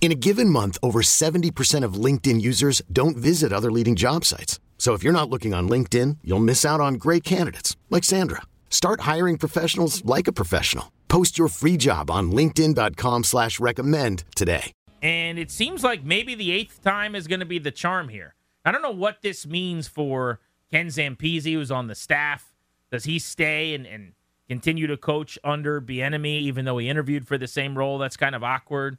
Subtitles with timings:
[0.00, 4.60] In a given month, over 70% of LinkedIn users don't visit other leading job sites.
[4.78, 8.42] So if you're not looking on LinkedIn, you'll miss out on great candidates like Sandra.
[8.70, 10.92] Start hiring professionals like a professional.
[11.08, 14.70] Post your free job on LinkedIn.com slash recommend today.
[15.02, 18.34] And it seems like maybe the eighth time is going to be the charm here.
[18.64, 20.40] I don't know what this means for
[20.70, 22.52] Ken Zampese, who's on the staff.
[22.90, 24.12] Does he stay and, and
[24.48, 27.98] continue to coach under Bieniemy, even though he interviewed for the same role?
[27.98, 28.98] That's kind of awkward.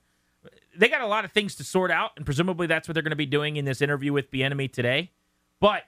[0.77, 3.09] They got a lot of things to sort out, and presumably that's what they're going
[3.11, 5.11] to be doing in this interview with Bieniemy today.
[5.59, 5.83] But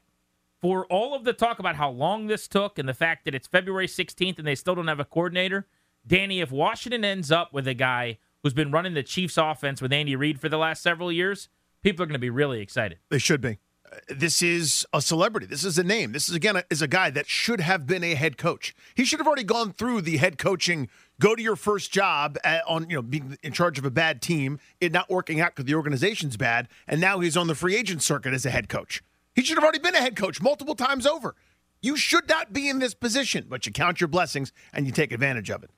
[0.62, 3.48] for all of the talk about how long this took and the fact that it's
[3.48, 5.68] February 16th and they still don't have a coordinator,
[6.06, 9.94] Danny, if Washington ends up with a guy who's been running the Chiefs offense with
[9.94, 11.50] Andy Reid for the last several years,
[11.82, 13.00] people are going to be really excited.
[13.10, 13.60] They should be.
[14.08, 15.48] This is a celebrity.
[15.48, 16.12] This is a name.
[16.12, 18.76] This is again a, is a guy that should have been a head coach.
[18.94, 20.90] He should have already gone through the head coaching.
[21.20, 24.22] Go to your first job at, on you know being in charge of a bad
[24.22, 27.76] team, it not working out because the organization's bad, and now he's on the free
[27.76, 29.04] agent circuit as a head coach.
[29.36, 31.36] He should have already been a head coach multiple times over.
[31.82, 35.12] You should not be in this position, but you count your blessings and you take
[35.12, 35.72] advantage of it.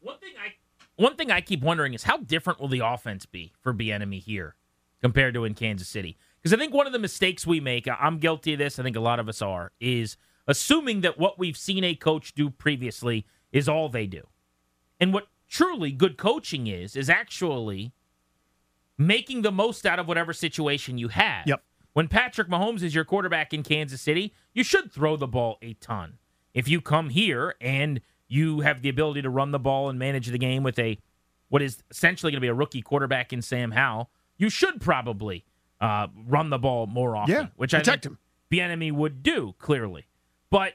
[0.00, 0.54] One thing I
[0.96, 4.56] one thing I keep wondering is how different will the offense be for Bieniemy here
[5.00, 6.16] compared to in Kansas City?
[6.40, 8.78] Because I think one of the mistakes we make, I'm guilty of this.
[8.78, 12.34] I think a lot of us are, is assuming that what we've seen a coach
[12.34, 14.26] do previously is all they do.
[15.02, 17.92] And what truly good coaching is is actually
[18.96, 21.44] making the most out of whatever situation you have.
[21.44, 21.60] Yep.
[21.92, 25.72] When Patrick Mahomes is your quarterback in Kansas City, you should throw the ball a
[25.74, 26.18] ton.
[26.54, 30.28] If you come here and you have the ability to run the ball and manage
[30.28, 30.96] the game with a
[31.48, 34.08] what is essentially going to be a rookie quarterback in Sam Howell,
[34.38, 35.44] you should probably
[35.80, 37.34] uh, run the ball more often.
[37.34, 38.18] Yeah, which I protect think him.
[38.52, 40.06] Bieniemy would do clearly.
[40.48, 40.74] But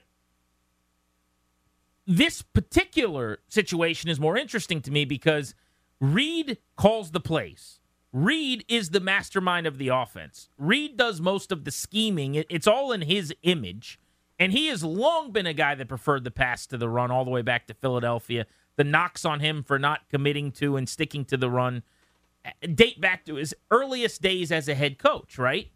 [2.07, 5.53] this particular situation is more interesting to me because
[5.99, 7.79] Reid calls the plays.
[8.13, 10.49] Reid is the mastermind of the offense.
[10.57, 12.35] Reid does most of the scheming.
[12.35, 13.99] It's all in his image.
[14.39, 17.25] And he has long been a guy that preferred the pass to the run all
[17.25, 18.45] the way back to Philadelphia.
[18.77, 21.83] The knocks on him for not committing to and sticking to the run
[22.45, 25.71] uh, date back to his earliest days as a head coach, right?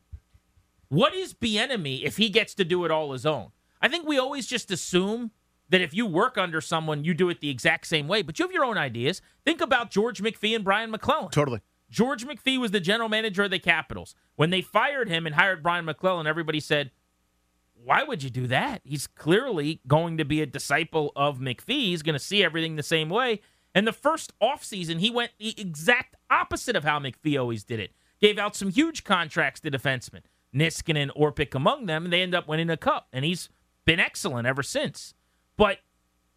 [0.87, 3.49] What is Bieniemy if he gets to do it all his own?
[3.81, 5.31] I think we always just assume
[5.71, 8.45] that if you work under someone, you do it the exact same way, but you
[8.45, 9.21] have your own ideas.
[9.45, 11.31] Think about George McPhee and Brian MacLellan.
[11.31, 11.61] Totally.
[11.89, 14.13] George McPhee was the general manager of the Capitals.
[14.35, 16.91] When they fired him and hired Brian MacLellan, everybody said,
[17.73, 18.81] Why would you do that?
[18.83, 21.87] He's clearly going to be a disciple of McPhee.
[21.87, 23.41] He's going to see everything the same way.
[23.73, 27.91] And the first offseason, he went the exact opposite of how McPhee always did it.
[28.19, 30.21] Gave out some huge contracts to defensemen,
[30.53, 33.07] Niskanen and Orpik among them, and they end up winning a cup.
[33.13, 33.49] And he's
[33.85, 35.13] been excellent ever since.
[35.61, 35.77] But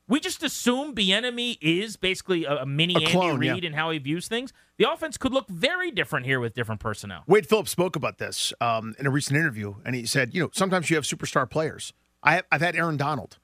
[0.06, 3.52] we just assume Bieniemy is basically a, a mini A clone, Andy yeah.
[3.54, 4.52] Reid and how he views things.
[4.76, 7.22] The offense could look very different here with different personnel.
[7.26, 10.50] Wade Phillips spoke about this um, in a recent interview, and he said, you know,
[10.52, 11.94] sometimes you have superstar players.
[12.22, 13.38] I have, I've had Aaron Donald.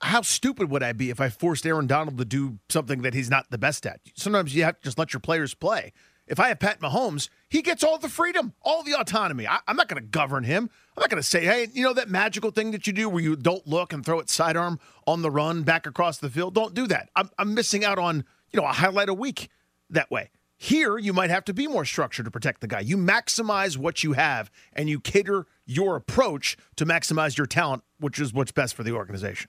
[0.00, 3.30] How stupid would I be if I forced Aaron Donald to do something that he's
[3.30, 3.98] not the best at?
[4.14, 5.92] Sometimes you have to just let your players play.
[6.28, 9.48] If I have Pat Mahomes, he gets all the freedom, all the autonomy.
[9.48, 10.70] I, I'm not going to govern him.
[11.00, 13.22] I'm not going to say, hey, you know that magical thing that you do where
[13.22, 16.54] you don't look and throw it sidearm on the run back across the field?
[16.54, 17.08] Don't do that.
[17.16, 18.22] I'm, I'm missing out on,
[18.52, 19.48] you know, a highlight a week
[19.88, 20.28] that way.
[20.58, 22.80] Here, you might have to be more structured to protect the guy.
[22.80, 28.20] You maximize what you have and you cater your approach to maximize your talent, which
[28.20, 29.48] is what's best for the organization.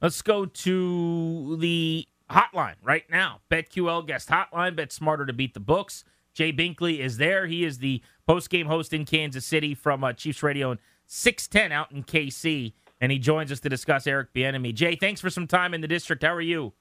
[0.00, 3.40] Let's go to the hotline right now.
[3.50, 4.74] BetQL guest hotline.
[4.74, 6.04] Bet smarter to beat the books.
[6.36, 7.46] Jay Binkley is there.
[7.46, 11.72] He is the post game host in Kansas City from uh, Chiefs Radio and 610
[11.72, 12.74] out in KC.
[13.00, 14.74] And he joins us to discuss Eric Bieniemy.
[14.74, 16.22] Jay, thanks for some time in the district.
[16.22, 16.74] How are you?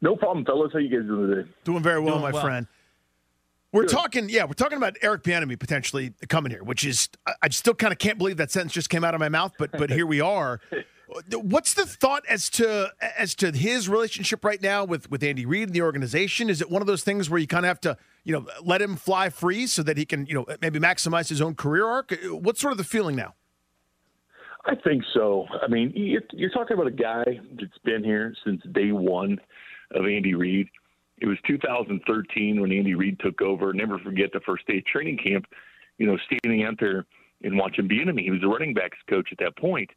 [0.00, 0.72] No problem, fellas.
[0.72, 1.50] How you guys doing today?
[1.64, 2.42] Doing very well, Doing my well.
[2.42, 2.66] friend.
[3.72, 3.90] We're Good.
[3.90, 7.74] talking, yeah, we're talking about Eric Bieniemy potentially coming here, which is I, I still
[7.74, 10.06] kind of can't believe that sentence just came out of my mouth, but but here
[10.06, 10.60] we are.
[11.32, 15.68] What's the thought as to as to his relationship right now with with Andy Reid
[15.68, 16.48] and the organization?
[16.48, 18.82] Is it one of those things where you kind of have to, you know, let
[18.82, 22.14] him fly free so that he can, you know, maybe maximize his own career arc?
[22.24, 23.34] What's sort of the feeling now?
[24.66, 25.46] I think so.
[25.62, 27.24] I mean, you're, talking about a guy
[27.58, 29.38] that's been here since day one
[29.90, 30.68] of Andy Reid.
[31.18, 33.72] It was 2013 when Andy Reid took over.
[33.74, 35.44] Never forget the first day of training camp.
[35.98, 37.04] You know, standing out there
[37.42, 38.22] and watching Bieniemy.
[38.22, 39.90] He was a running backs coach at that point,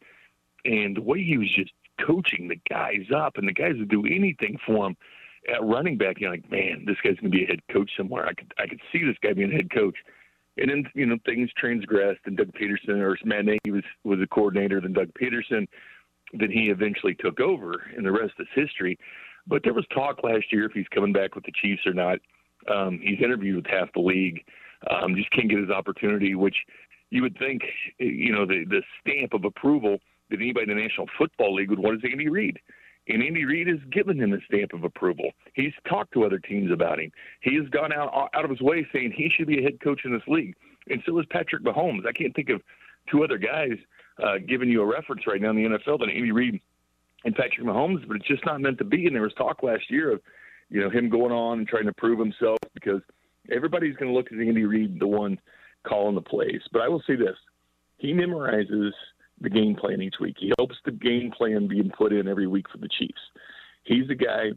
[0.65, 1.71] and the way he was just
[2.06, 4.97] coaching the guys up, and the guys would do anything for him
[5.47, 6.19] at running back.
[6.19, 8.25] You're like, man, this guy's going to be a head coach somewhere.
[8.25, 9.95] I could I could see this guy being a head coach.
[10.57, 14.27] And then you know things transgressed, and Doug Pederson or Matt Nagy was was a
[14.27, 14.81] coordinator.
[14.81, 15.67] Then Doug Pederson,
[16.33, 18.97] then he eventually took over, and the rest is history.
[19.45, 22.19] But there was talk last year if he's coming back with the Chiefs or not.
[22.73, 24.43] Um, he's interviewed with half the league.
[24.89, 26.55] Um, just can't get his opportunity, which
[27.11, 27.61] you would think,
[28.00, 31.79] you know, the the stamp of approval that anybody in the National Football League would
[31.79, 32.59] want is Andy Reid.
[33.09, 35.31] And Andy Reid has given him the stamp of approval.
[35.54, 37.12] He's talked to other teams about him.
[37.42, 40.01] He has gone out out of his way saying he should be a head coach
[40.04, 40.56] in this league.
[40.89, 42.06] And so is Patrick Mahomes.
[42.07, 42.62] I can't think of
[43.09, 43.77] two other guys
[44.21, 46.59] uh, giving you a reference right now in the NFL than Andy Reid
[47.25, 49.06] and Patrick Mahomes, but it's just not meant to be.
[49.07, 50.21] And there was talk last year of,
[50.69, 53.01] you know, him going on and trying to prove himself because
[53.51, 55.39] everybody's going to look at Andy Reid, the one
[55.86, 56.62] calling the plays.
[56.71, 57.38] But I will say this:
[57.98, 58.92] he memorizes
[59.42, 60.38] the game plan each week.
[60.39, 63.22] He helps the game plan being put in every week for the Chiefs.
[63.84, 64.51] He's the guy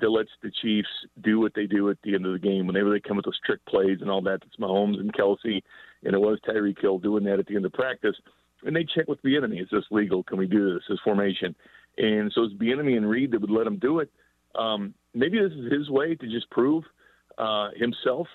[0.00, 0.88] that lets the Chiefs
[1.22, 2.66] do what they do at the end of the game.
[2.66, 5.62] Whenever they come with those trick plays and all that, it's Mahomes and Kelce,
[6.02, 8.16] and it was Tyreek Hill doing that at the end of practice.
[8.64, 10.22] And they check with Bieniemy: is this legal?
[10.22, 10.82] Can we do this?
[10.88, 11.54] This formation?
[11.98, 14.10] And so it's Bieniemy and Reid that would let him do it.
[14.56, 16.84] Um, maybe this is his way to just prove
[17.38, 18.26] uh, himself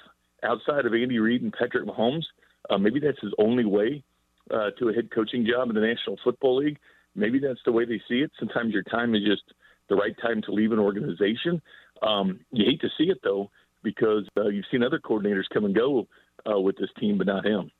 [0.43, 2.23] outside of Andy Reid and Patrick Mahomes.
[2.69, 4.03] Uh, maybe that's his only way
[4.51, 6.77] uh, to a head coaching job in the National Football League.
[7.15, 8.31] Maybe that's the way they see it.
[8.39, 9.43] Sometimes your time is just
[9.89, 11.61] the right time to leave an organization.
[12.01, 13.49] Um, you hate to see it though,
[13.83, 16.07] because uh, you've seen other coordinators come and go
[16.49, 17.71] uh, with this team, but not him.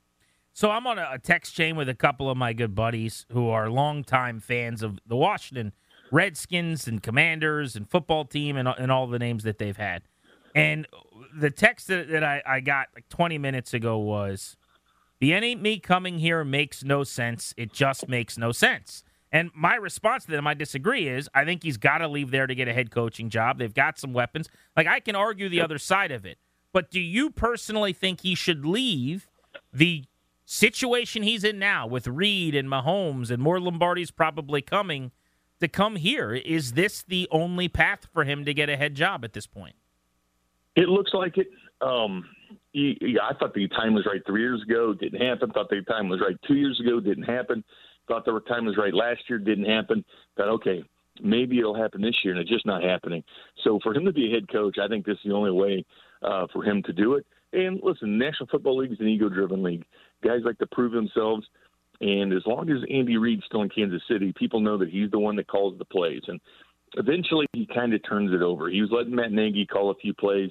[0.52, 3.70] So I'm on a text chain with a couple of my good buddies who are
[3.70, 5.72] longtime fans of the Washington
[6.10, 10.02] Redskins and Commanders and football team and, and all the names that they've had.
[10.54, 10.88] And
[11.38, 14.56] the text that, that I, I got like 20 minutes ago was
[15.20, 17.52] Bieniemy coming here makes no sense.
[17.56, 19.04] It just makes no sense.
[19.32, 22.46] And my response to them, I disagree, is I think he's got to leave there
[22.46, 23.58] to get a head coaching job.
[23.58, 24.48] They've got some weapons.
[24.76, 26.38] Like, I can argue the other side of it.
[26.72, 29.28] But do you personally think he should leave
[29.72, 30.04] the
[30.44, 35.12] situation he's in now with Reid and Mahomes and more Lombardi's probably coming
[35.60, 36.32] to come here?
[36.32, 39.76] Is this the only path for him to get a head job at this point?
[40.76, 41.48] It looks like it.
[41.80, 42.24] Um,
[42.74, 44.94] I thought the time was right three years ago.
[44.94, 45.50] Didn't happen.
[45.50, 47.00] Thought the time was right two years ago.
[47.00, 47.64] Didn't happen.
[48.06, 49.38] Thought the time was right last year.
[49.38, 50.04] Didn't happen.
[50.36, 50.84] Thought okay,
[51.22, 53.22] maybe it'll happen this year, and it's just not happening.
[53.64, 55.84] So for him to be a head coach, I think this is the only way
[56.22, 57.26] uh, for him to do it.
[57.52, 59.84] And listen, National Football League is an ego-driven league.
[60.22, 61.46] Guys like to prove themselves,
[62.00, 65.18] and as long as Andy Reid's still in Kansas City, people know that he's the
[65.18, 66.22] one that calls the plays.
[66.28, 66.40] And
[66.94, 68.68] eventually, he kind of turns it over.
[68.68, 70.50] He was letting Matt Nagy call a few plays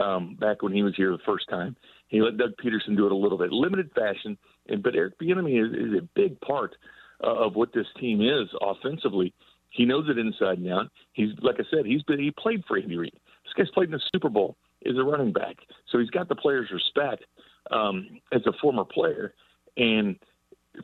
[0.00, 1.76] um, back when he was here the first time.
[2.08, 4.36] He let Doug Pederson do it a little bit, limited fashion.
[4.68, 6.76] And but Eric Bieniemy is, is a big part
[7.24, 9.32] uh, of what this team is offensively.
[9.70, 10.88] He knows it inside and out.
[11.14, 13.14] He's like I said, he's been he played for Andy Reid.
[13.44, 14.56] This guy's played in the Super Bowl.
[14.84, 15.58] Is a running back,
[15.90, 17.24] so he's got the players' respect
[17.70, 19.32] um, as a former player.
[19.76, 20.16] And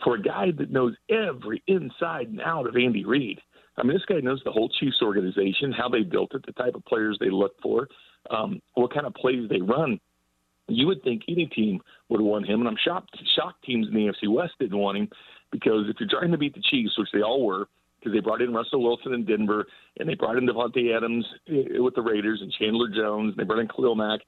[0.04, 3.40] for a guy that knows every inside and out of Andy Reid,
[3.76, 6.74] I mean, this guy knows the whole Chiefs organization, how they built it, the type
[6.74, 7.88] of players they look for,
[8.30, 10.00] um, what kind of plays they run.
[10.68, 11.80] You would think any team
[12.10, 13.16] would want him, and I'm shocked.
[13.34, 15.08] Shocked teams in the AFC West didn't want him
[15.50, 17.68] because if you're trying to beat the Chiefs, which they all were,
[17.98, 19.66] because they brought in Russell Wilson in Denver,
[19.98, 23.44] and they brought in Davante Adams eh, with the Raiders, and Chandler Jones, and they
[23.44, 24.20] brought in Khalil Mack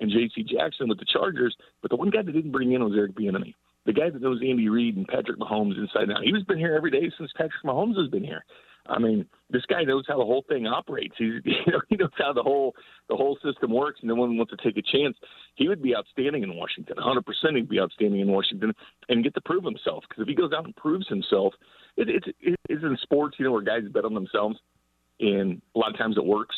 [0.00, 0.42] and J.C.
[0.44, 1.54] Jackson with the Chargers.
[1.82, 3.54] But the one guy that didn't bring in was Eric Bieniemy,
[3.86, 6.22] the guy that knows Andy Reid and Patrick Mahomes inside out.
[6.22, 8.44] He's been here every day since Patrick Mahomes has been here.
[8.86, 11.14] I mean, this guy knows how the whole thing operates.
[11.16, 12.74] He's, you know, he knows how the whole
[13.08, 15.16] the whole system works, and no one wants to take a chance.
[15.54, 16.96] He would be outstanding in Washington.
[16.96, 18.74] 100 percent, he'd be outstanding in Washington,
[19.08, 20.04] and get to prove himself.
[20.08, 21.54] Because if he goes out and proves himself,
[21.96, 24.58] it, it's it, it's in sports, you know, where guys bet on themselves,
[25.20, 26.56] and a lot of times it works.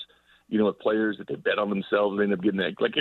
[0.49, 2.75] You know, with players that they bet on themselves, they end up getting that.
[2.81, 2.95] Like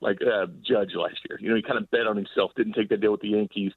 [0.00, 1.38] like uh, Judge last year.
[1.40, 3.72] You know, he kind of bet on himself, didn't take that deal with the Yankees,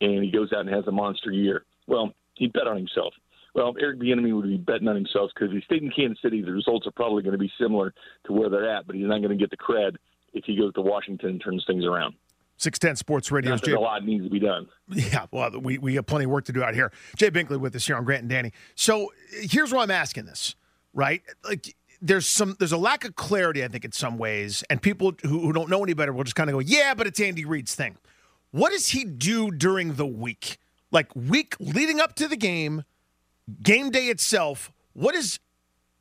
[0.00, 1.64] and he goes out and has a monster year.
[1.86, 3.12] Well, he bet on himself
[3.54, 6.42] well, Eric Bieniemy would be betting on himself because if he stayed in Kansas City,
[6.42, 7.92] the results are probably going to be similar
[8.26, 9.96] to where they're at, but he's not going to get the cred
[10.32, 12.14] if he goes to Washington and turns things around.
[12.58, 13.56] 610 Sports Radio.
[13.56, 14.68] Jay, a lot needs to be done.
[14.88, 16.92] Yeah, well, we, we have plenty of work to do out here.
[17.16, 18.52] Jay Binkley with us here on Grant and Danny.
[18.74, 20.56] So here's why I'm asking this,
[20.92, 21.22] right?
[21.42, 25.12] Like, there's some there's a lack of clarity, I think, in some ways, and people
[25.22, 27.44] who, who don't know any better will just kind of go, "Yeah, but it's Andy
[27.44, 27.98] Reid's thing."
[28.52, 30.58] What does he do during the week,
[30.90, 32.84] like week leading up to the game,
[33.62, 35.38] game day itself, what is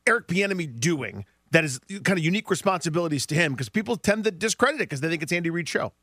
[0.08, 3.54] Eric Bieniemy doing that is kind of unique responsibilities to him?
[3.54, 5.94] Because people tend to discredit it because they think it's Andy Reid's show.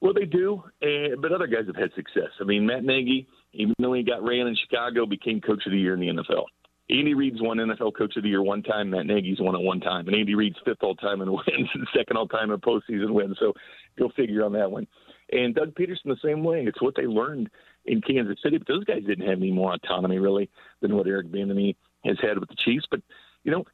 [0.00, 2.30] Well, they do, and, but other guys have had success.
[2.40, 5.78] I mean, Matt Nagy, even though he got ran in Chicago, became Coach of the
[5.78, 6.44] Year in the NFL.
[6.88, 8.90] Andy Reid's won NFL Coach of the Year one time.
[8.90, 11.86] Matt Nagy's won it one time, and Andy Reid's fifth all time in wins and
[11.94, 13.36] second all time in postseason wins.
[13.38, 13.52] So
[13.98, 14.86] go figure on that one.
[15.32, 16.64] And Doug Pederson the same way.
[16.66, 17.50] It's what they learned
[17.86, 21.28] in Kansas City, but those guys didn't have any more autonomy really than what Eric
[21.28, 22.86] Bieniemy has had with the Chiefs.
[22.90, 23.00] But
[23.44, 23.64] you know,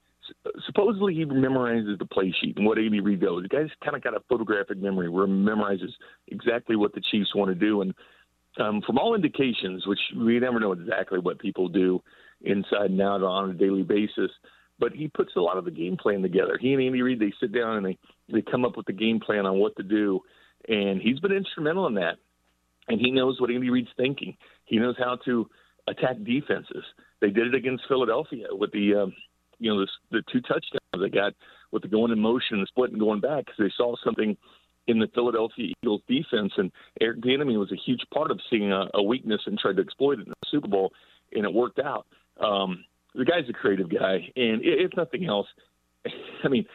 [0.67, 3.43] supposedly he memorizes the play sheet and what Andy Reid goes.
[3.43, 5.91] The guy's kind of got a photographic memory where he memorizes
[6.29, 7.83] exactly what the Chiefs want to do.
[7.83, 7.95] And
[8.59, 12.03] um, from all indications, which we never know exactly what people do
[12.43, 14.31] inside and out on a daily basis,
[14.79, 16.59] but he puts a lot of the game plan together.
[16.61, 17.99] He and Andy Reid they sit down and they
[18.33, 20.21] they come up with the game plan on what to do,
[20.69, 22.17] and he's been instrumental in that.
[22.89, 24.37] And he knows what Andy Reid's thinking.
[24.65, 25.49] He knows how to
[25.89, 26.85] attack defenses.
[27.21, 29.15] They did it against Philadelphia with the um,
[29.59, 31.35] you know the, the two touchdowns they got
[31.73, 34.37] with the going in motion and split and going back because they saw something
[34.87, 38.87] in the Philadelphia Eagles defense, and Eric Bieniemy was a huge part of seeing a,
[38.95, 40.93] a weakness and tried to exploit it in the Super Bowl,
[41.33, 42.07] and it worked out.
[42.41, 45.49] Um, the guy's a creative guy, and if nothing else,
[46.45, 46.67] I mean,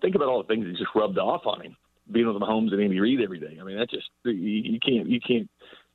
[0.00, 1.76] think about all the things that just rubbed off on him.
[2.10, 3.58] Being with Mahomes and Andy Reid every day.
[3.60, 5.48] I mean, that just you, can't you can't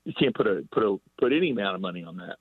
[0.06, 2.38] you can't put a put a put any amount of money on that.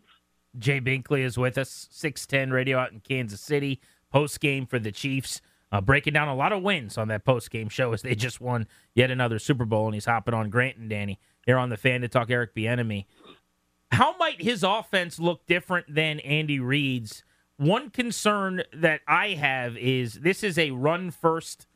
[0.59, 4.79] Jay Binkley is with us, six ten radio out in Kansas City, post game for
[4.79, 5.41] the Chiefs.
[5.71, 8.41] Uh, breaking down a lot of wins on that post game show as they just
[8.41, 11.77] won yet another Super Bowl, and he's hopping on Grant and Danny here on the
[11.77, 13.05] fan to talk Eric Bieniemy.
[13.93, 17.23] How might his offense look different than Andy Reid's?
[17.59, 21.67] One concern that I have is this is a run first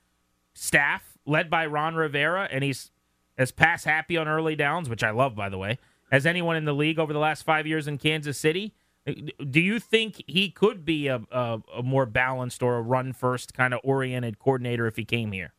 [0.54, 2.90] staff led by Ron Rivera, and he's
[3.38, 5.78] as pass happy on early downs, which I love, by the way,
[6.10, 8.74] as anyone in the league over the last five years in Kansas City.
[9.04, 13.52] Do you think he could be a, a, a more balanced or a run first
[13.52, 15.54] kind of oriented coordinator if he came here?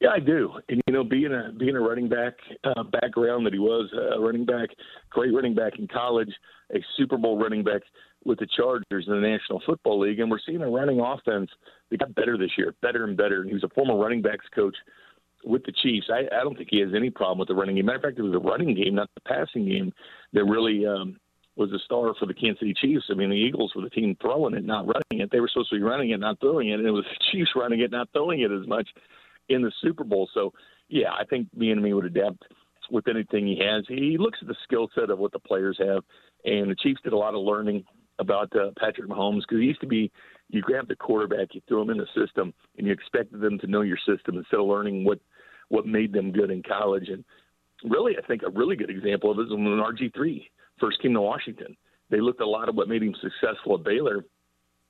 [0.00, 0.52] Yeah, I do.
[0.68, 4.20] And you know, being a being a running back uh, background that he was a
[4.20, 4.70] running back,
[5.10, 6.30] great running back in college,
[6.74, 7.82] a Super Bowl running back
[8.24, 11.50] with the Chargers in the National Football League, and we're seeing a running offense
[11.90, 13.40] that got better this year, better and better.
[13.40, 14.76] And he was a former running backs coach
[15.44, 16.08] with the Chiefs.
[16.10, 17.86] I, I don't think he has any problem with the running game.
[17.86, 19.92] Matter of fact, it was the running game, not the passing game,
[20.32, 21.16] that really um,
[21.56, 23.06] was a star for the Kansas City Chiefs.
[23.10, 25.30] I mean, the Eagles were the team throwing it, not running it.
[25.30, 27.52] They were supposed to be running it, not throwing it, and it was the Chiefs
[27.56, 28.88] running it, not throwing it as much
[29.48, 30.28] in the Super Bowl.
[30.34, 30.52] So,
[30.88, 32.44] yeah, I think Bieniemy would adapt
[32.90, 33.84] with anything he has.
[33.88, 36.02] He looks at the skill set of what the players have,
[36.44, 37.84] and the Chiefs did a lot of learning
[38.20, 40.12] about uh, Patrick Mahomes because he used to be
[40.48, 43.66] you grab the quarterback, you throw him in the system, and you expected them to
[43.66, 45.18] know your system instead of learning what
[45.68, 47.08] what made them good in college.
[47.08, 47.24] And
[47.84, 51.14] really, I think a really good example of it is when RG three first came
[51.14, 51.76] to Washington.
[52.10, 54.24] They looked a lot of what made him successful at Baylor,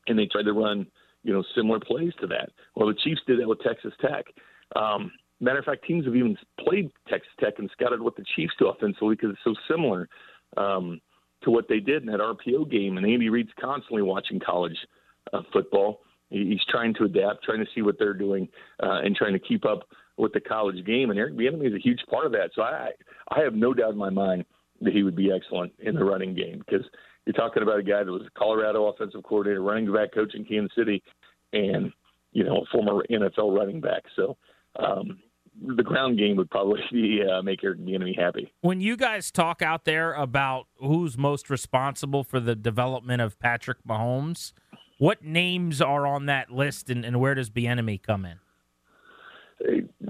[0.06, 0.86] and they tried to run
[1.22, 2.50] you know similar plays to that.
[2.74, 4.24] Well, the Chiefs did that with Texas Tech.
[4.74, 8.54] Um, matter of fact, teams have even played Texas Tech and scouted what the Chiefs
[8.58, 10.08] do offensively because it's so similar
[10.56, 11.00] um,
[11.42, 12.96] to what they did in that RPO game.
[12.96, 14.76] And Andy Reid's constantly watching college
[15.32, 16.00] uh, football.
[16.28, 18.48] He's trying to adapt, trying to see what they're doing,
[18.82, 21.10] uh, and trying to keep up with the college game.
[21.10, 22.50] And Eric Bieniemy is a huge part of that.
[22.54, 22.90] So I,
[23.30, 24.44] I have no doubt in my mind
[24.80, 26.86] that he would be excellent in the running game because
[27.26, 30.44] you're talking about a guy that was a Colorado offensive coordinator, running back coach in
[30.44, 31.02] Kansas City,
[31.52, 31.92] and
[32.32, 34.02] you know, a former NFL running back.
[34.14, 34.36] So
[34.76, 35.18] um,
[35.76, 38.52] the ground game would probably be uh, make Eric Bieniemy happy.
[38.60, 43.78] When you guys talk out there about who's most responsible for the development of Patrick
[43.86, 44.52] Mahomes,
[44.98, 48.38] what names are on that list, and, and where does Bieniemy come in?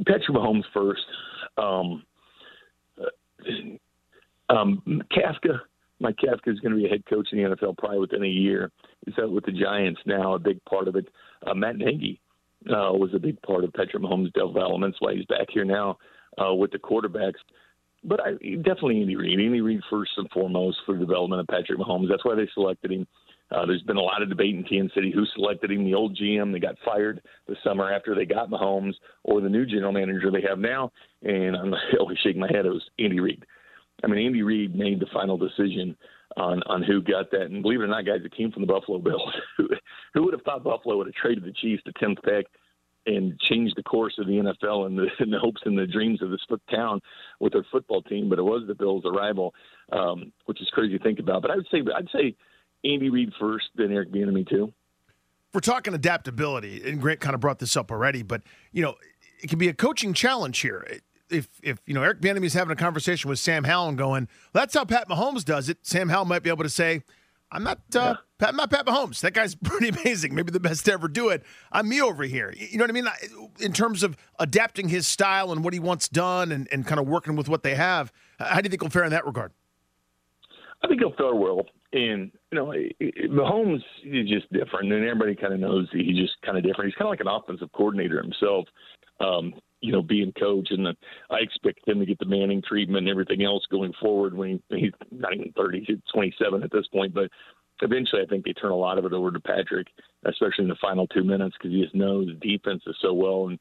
[0.06, 1.04] Patrick Mahomes first.
[1.56, 2.04] Um,
[3.00, 5.60] uh, um, Kafka,
[5.98, 8.28] Mike Kafka is going to be a head coach in the NFL probably within a
[8.28, 8.70] year.
[9.04, 11.08] He's out with the Giants now, a big part of it.
[11.46, 12.20] Uh, Matt Nagy
[12.68, 14.92] uh, was a big part of Patrick Mahomes' development.
[14.92, 15.98] That's why he's back here now
[16.38, 17.40] uh, with the quarterbacks.
[18.04, 19.40] But I, definitely Andy Reid.
[19.40, 22.08] Andy Reid first and foremost for the development of Patrick Mahomes.
[22.08, 23.06] That's why they selected him.
[23.50, 26.16] Uh, there's been a lot of debate in Kansas City who selected him, the old
[26.16, 30.30] GM that got fired the summer after they got Mahomes, or the new general manager
[30.30, 30.92] they have now.
[31.22, 32.64] And I'm always shaking my head.
[32.64, 33.44] It was Andy Reid.
[34.04, 35.96] I mean, Andy Reid made the final decision
[36.36, 37.42] on on who got that.
[37.42, 39.32] And believe it or not, guys, it came from the Buffalo Bills.
[39.56, 42.46] who would have thought Buffalo would have traded the Chiefs to tenth pick
[43.06, 46.22] and changed the course of the NFL and the, and the hopes and the dreams
[46.22, 47.00] of this town
[47.40, 48.28] with their football team?
[48.28, 49.54] But it was the Bills' arrival,
[49.92, 51.42] um, which is crazy to think about.
[51.42, 52.36] But I would say I'd say
[52.84, 54.72] Andy Reid first, then Eric Bieniemy too.
[55.52, 58.94] We're talking adaptability, and Grant kind of brought this up already, but you know,
[59.42, 60.86] it can be a coaching challenge here.
[61.30, 64.28] If if you know Eric Bieniemy is having a conversation with Sam Howell and going,
[64.52, 67.02] "That's how Pat Mahomes does it," Sam Howell might be able to say,
[67.52, 69.20] I'm not uh, Pat, I'm not Pat Mahomes.
[69.20, 70.34] That guy's pretty amazing.
[70.34, 71.42] Maybe the best to ever do it.
[71.72, 72.54] I'm me over here.
[72.56, 73.06] You know what I mean?
[73.60, 77.08] In terms of adapting his style and what he wants done and, and kind of
[77.08, 78.12] working with what they have.
[78.38, 79.52] How do you think he'll fare in that regard?
[80.82, 81.66] I think he'll fare well.
[81.92, 82.72] And, you know,
[83.28, 84.92] Mahomes is just different.
[84.92, 86.86] And everybody kind of knows he's just kind of different.
[86.86, 88.66] He's kind of like an offensive coordinator himself.
[89.18, 90.94] Um, you know, being coach, and the,
[91.30, 94.34] I expect him to get the Manning treatment and everything else going forward.
[94.34, 97.30] When he, he's not even thirty, he's twenty seven at this point, but
[97.82, 99.88] eventually, I think they turn a lot of it over to Patrick,
[100.24, 103.48] especially in the final two minutes, because he just knows the defense is so well
[103.48, 103.58] and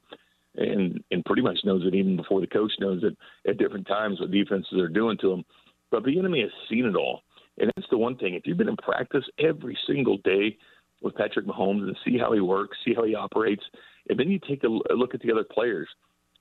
[0.55, 3.15] and and pretty much knows it even before the coach knows it
[3.49, 5.45] at different times what defenses are doing to him.
[5.91, 7.21] But Bieniemy has seen it all,
[7.57, 8.33] and that's the one thing.
[8.33, 10.57] If you've been in practice every single day
[11.01, 13.63] with Patrick Mahomes and see how he works, see how he operates,
[14.09, 15.87] and then you take a look at the other players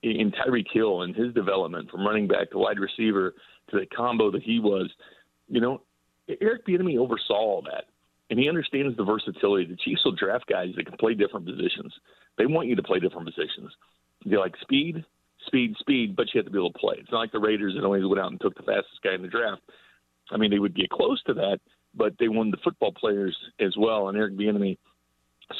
[0.02, 3.34] in Tyreek Hill and his development from running back to wide receiver
[3.70, 4.90] to the combo that he was,
[5.48, 5.82] you know,
[6.40, 7.84] Eric Bieniemy oversaw all that,
[8.30, 9.64] and he understands the versatility.
[9.64, 11.92] The Chiefs will draft guys that can play different positions.
[12.36, 13.72] They want you to play different positions.
[14.24, 15.04] They like speed,
[15.46, 16.96] speed, speed, but you have to be able to play.
[16.98, 19.22] It's not like the Raiders that always went out and took the fastest guy in
[19.22, 19.62] the draft.
[20.30, 21.58] I mean, they would get close to that,
[21.94, 24.08] but they won the football players as well.
[24.08, 24.76] And Eric Bieniemy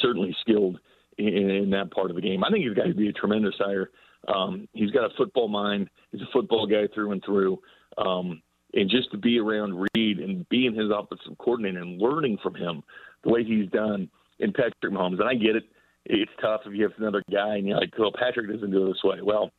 [0.02, 0.78] certainly skilled
[1.18, 2.44] in, in that part of the game.
[2.44, 3.90] I think he's got to be a tremendous hire.
[4.26, 5.88] Um, he's got a football mind.
[6.12, 7.60] He's a football guy through and through.
[7.96, 8.42] Um,
[8.74, 12.82] and just to be around Reid and being his offensive coordinator and learning from him
[13.24, 14.08] the way he's done
[14.38, 15.20] in Patrick Mahomes.
[15.20, 15.64] And I get it.
[16.04, 18.92] It's tough if you have another guy and you're like, well, Patrick doesn't do it
[18.92, 19.18] this way.
[19.22, 19.50] Well,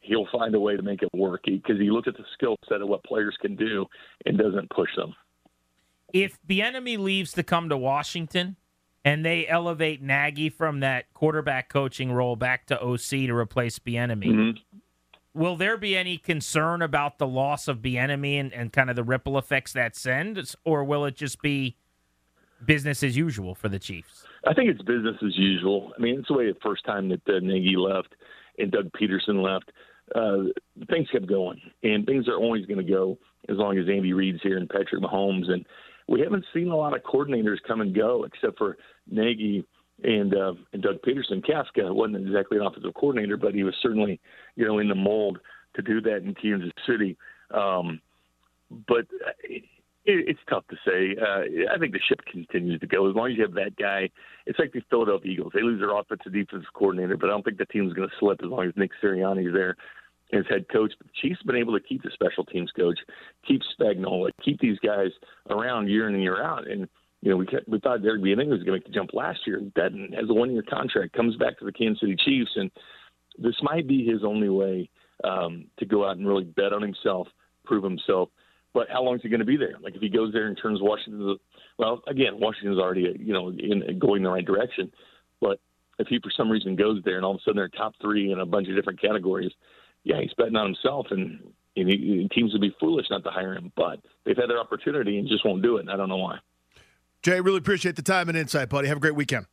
[0.00, 2.56] he'll find a way to make it work because he, he looks at the skill
[2.68, 3.86] set of what players can do
[4.26, 5.14] and doesn't push them.
[6.12, 8.56] If Bieniemy leaves to come to Washington–
[9.04, 14.26] and they elevate Nagy from that quarterback coaching role back to OC to replace Bieniemy.
[14.26, 14.78] Mm-hmm.
[15.34, 19.02] Will there be any concern about the loss of Bieniemy and, and kind of the
[19.02, 21.76] ripple effects that sends, or will it just be
[22.64, 24.24] business as usual for the Chiefs?
[24.46, 25.92] I think it's business as usual.
[25.96, 28.14] I mean, it's the way the first time that uh, Nagy left
[28.58, 29.72] and Doug Pederson left,
[30.14, 30.50] uh,
[30.88, 33.18] things kept going, and things are always going to go
[33.48, 35.66] as long as Andy Reid's here and Patrick Mahomes and
[36.08, 38.76] we haven't seen a lot of coordinators come and go except for
[39.10, 39.64] Nagy
[40.02, 41.44] and uh, and Doug Pederson.
[41.44, 44.20] Kafka wasn't exactly an offensive coordinator, but he was certainly
[44.56, 45.38] you know in the mold
[45.76, 47.16] to do that in Kansas City.
[47.50, 48.00] Um,
[48.88, 49.06] but
[49.44, 49.64] it,
[50.04, 51.16] it's tough to say.
[51.20, 54.10] Uh, I think the ship continues to go as long as you have that guy.
[54.46, 57.58] It's like the Philadelphia Eagles; they lose their offensive defensive coordinator, but I don't think
[57.58, 59.76] the team's going to slip as long as Nick Sirianni is there
[60.32, 60.92] as head coach.
[60.98, 62.98] But Chiefs been able to keep the special teams coach,
[63.46, 65.10] keep Spagnuolo, keep these guys
[65.50, 66.68] around year in and year out.
[66.68, 66.88] And
[67.22, 69.40] you know, we kept, we thought Derek Bieniemy was going to make the jump last
[69.46, 69.60] year.
[69.76, 72.70] That has a one year contract, comes back to the Kansas City Chiefs, and
[73.38, 74.90] this might be his only way
[75.24, 77.28] um, to go out and really bet on himself,
[77.64, 78.28] prove himself.
[78.74, 79.76] But how long is he going to be there?
[79.80, 81.38] Like if he goes there and turns Washington,
[81.78, 84.90] well, again, Washington's already you know in going the right direction.
[85.40, 85.60] But
[85.98, 88.32] if he for some reason goes there and all of a sudden they're top three
[88.32, 89.52] in a bunch of different categories,
[90.04, 91.40] yeah, he's betting on himself, and,
[91.76, 93.72] and, he, teams would be foolish not to hire him.
[93.74, 95.80] But they've had their opportunity and just won't do it.
[95.80, 96.38] And I don't know why.
[97.22, 98.86] Jay, really appreciate the time and insight, buddy.
[98.86, 99.46] Have a great weekend.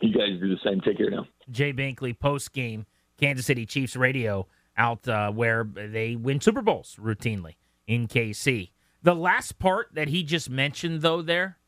[0.00, 0.80] You guys do the same.
[0.80, 1.26] Take care now.
[1.50, 2.86] Jay Binkley, post game,
[3.18, 7.54] Kansas City Chiefs radio out uh, where they win Super Bowls routinely
[7.86, 8.70] in KC.
[9.02, 11.58] The last part that he just mentioned, though, there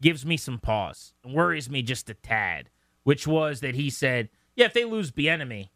[0.00, 2.70] gives me some pause, and worries me just a tad,
[3.04, 5.68] which was that he said, "Yeah, if they lose Bieniemy,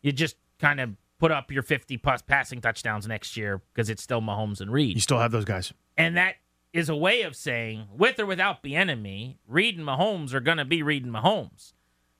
[0.00, 4.02] you just kind of put up your 50 plus passing touchdowns next year because it's
[4.02, 4.94] still Mahomes and Reid.
[4.94, 5.72] You still have those guys.
[5.96, 6.36] And that
[6.72, 10.64] is a way of saying, with or without Bieniemy, Reid and Mahomes are going to
[10.64, 11.72] be Reid and Mahomes.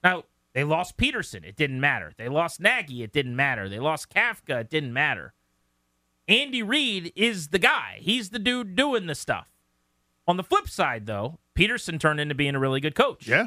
[0.03, 0.24] Now,
[0.55, 1.44] they lost Pederson.
[1.44, 2.12] It didn't matter.
[2.16, 3.03] They lost Nagy.
[3.03, 3.68] It didn't matter.
[3.68, 4.62] They lost Kafka.
[4.62, 5.35] It didn't matter.
[6.27, 7.98] Andy Reid is the guy.
[8.01, 9.48] He's the dude doing the stuff.
[10.27, 13.27] On the flip side, though, Pederson turned into being a really good coach.
[13.27, 13.46] Yeah.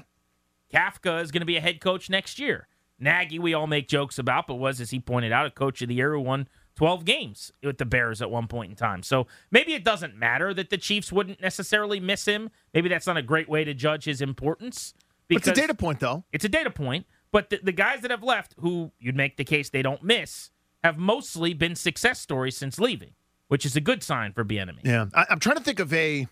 [0.74, 2.68] Kafka is going to be a head coach next year.
[3.02, 5.88] Nagy, we all make jokes about, but was, as he pointed out, a coach of
[5.88, 9.04] the year who won 12 games with the Bears at one point in time.
[9.04, 12.50] So maybe it doesn't matter that the Chiefs wouldn't necessarily miss him.
[12.74, 14.94] Maybe that's not a great way to judge his importance.
[15.30, 16.24] It's a data point, though.
[16.32, 17.06] It's a data point.
[17.32, 20.52] But the, the guys that have left, who you'd make the case they don't miss,
[20.84, 23.14] have mostly been success stories since leaving,
[23.48, 24.80] which is a good sign for Bieniemy.
[24.84, 26.28] Yeah, I, am trying to think of a, I'm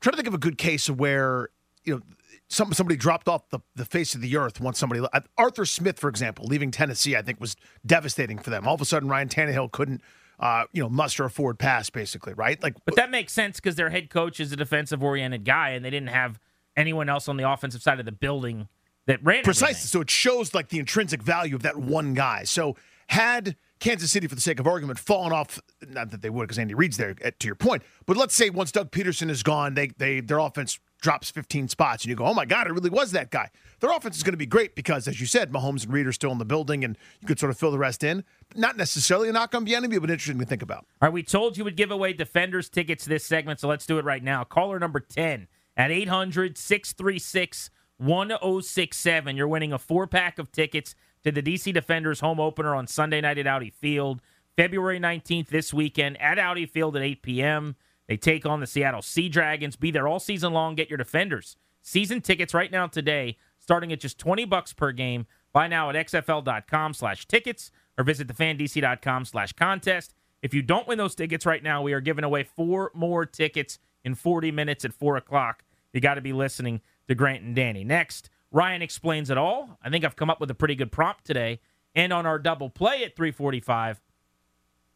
[0.00, 1.48] trying to think of a good case where
[1.84, 2.02] you know
[2.50, 5.98] some, somebody dropped off the, the face of the earth once somebody uh, Arthur Smith,
[5.98, 8.68] for example, leaving Tennessee, I think was devastating for them.
[8.68, 10.02] All of a sudden, Ryan Tannehill couldn't.
[10.38, 12.62] Uh, you know, muster a forward pass, basically, right?
[12.62, 15.90] Like, but that makes sense because their head coach is a defensive-oriented guy, and they
[15.90, 16.40] didn't have
[16.78, 18.66] anyone else on the offensive side of the building
[19.04, 19.72] that ran precisely.
[19.72, 19.86] Everything.
[19.88, 22.44] So it shows like the intrinsic value of that one guy.
[22.44, 22.74] So
[23.08, 25.60] had Kansas City, for the sake of argument, fallen off.
[25.86, 27.12] Not that they would, because Andy Reid's there.
[27.12, 30.80] To your point, but let's say once Doug Pederson is gone, they they their offense
[31.00, 33.90] drops 15 spots, and you go, "Oh my God, it really was that guy." Their
[33.90, 36.32] offense is going to be great because, as you said, Mahomes and Reid are still
[36.32, 38.24] in the building, and you could sort of fill the rest in.
[38.54, 40.86] Not necessarily a knock on Bieniemy, but interesting to think about.
[41.00, 43.98] All right, we told you would give away Defenders tickets this segment, so let's do
[43.98, 44.44] it right now.
[44.44, 49.36] Caller number 10 at 800 636 1067.
[49.36, 53.20] You're winning a four pack of tickets to the DC Defenders home opener on Sunday
[53.20, 54.20] night at Audi Field,
[54.56, 57.76] February 19th this weekend at Audi Field at 8 p.m.
[58.10, 59.76] They take on the Seattle Sea Dragons.
[59.76, 60.74] Be there all season long.
[60.74, 65.26] Get your Defenders season tickets right now today, starting at just 20 bucks per game.
[65.52, 70.12] Buy now at xfl.com slash tickets or visit thefandc.com slash contest.
[70.42, 73.78] If you don't win those tickets right now, we are giving away four more tickets
[74.04, 75.62] in 40 minutes at 4 o'clock.
[75.92, 77.84] You got to be listening to Grant and Danny.
[77.84, 79.78] Next, Ryan explains it all.
[79.84, 81.60] I think I've come up with a pretty good prompt today.
[81.94, 84.00] And on our double play at 345,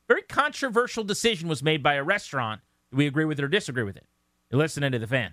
[0.09, 2.61] very controversial decision was made by a restaurant.
[2.94, 4.07] Do we agree with it or disagree with it?
[4.52, 5.33] You're listening to the fan.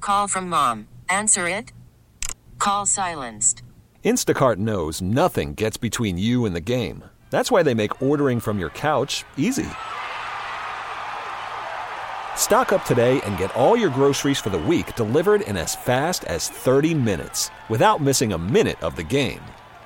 [0.00, 0.88] Call from mom.
[1.08, 1.72] Answer it.
[2.58, 3.62] Call silenced.
[4.04, 7.04] Instacart knows nothing gets between you and the game.
[7.30, 9.68] That's why they make ordering from your couch easy.
[12.34, 16.24] Stock up today and get all your groceries for the week delivered in as fast
[16.24, 19.42] as 30 minutes without missing a minute of the game.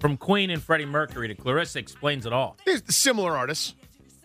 [0.00, 2.56] from Queen and Freddie Mercury to Clarissa explains it all.
[2.64, 3.74] They're similar artists.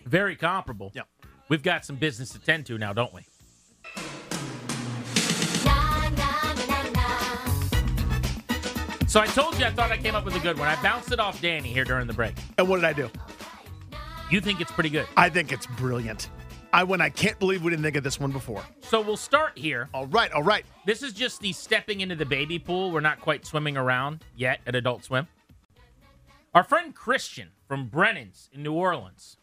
[0.05, 0.91] Very comparable.
[0.93, 1.07] Yep.
[1.49, 3.21] We've got some business to tend to now, don't we?
[9.07, 10.67] So I told you I thought I came up with a good one.
[10.67, 12.33] I bounced it off Danny here during the break.
[12.57, 13.11] And what did I do?
[14.31, 15.05] You think it's pretty good.
[15.15, 16.29] I think it's brilliant.
[16.73, 18.63] I when I can't believe we didn't think of this one before.
[18.81, 19.87] So we'll start here.
[19.93, 20.65] All right, all right.
[20.87, 22.89] This is just the stepping into the baby pool.
[22.89, 25.27] We're not quite swimming around yet at Adult Swim.
[26.53, 29.37] Our friend Christian from Brennan's in New Orleans.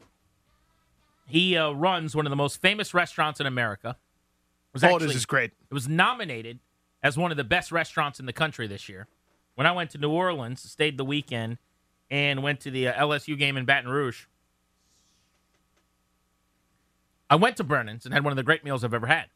[1.27, 3.90] He uh, runs one of the most famous restaurants in America.
[3.90, 5.53] It was oh, actually- this is great.
[5.70, 6.61] It was nominated
[7.03, 9.07] as one of the best restaurants in the country this year.
[9.55, 11.59] When I went to New Orleans, stayed the weekend,
[12.11, 14.27] and went to the uh, LSU game in Baton Rouge,
[17.29, 19.27] I went to Brennan's and had one of the great meals I've ever had.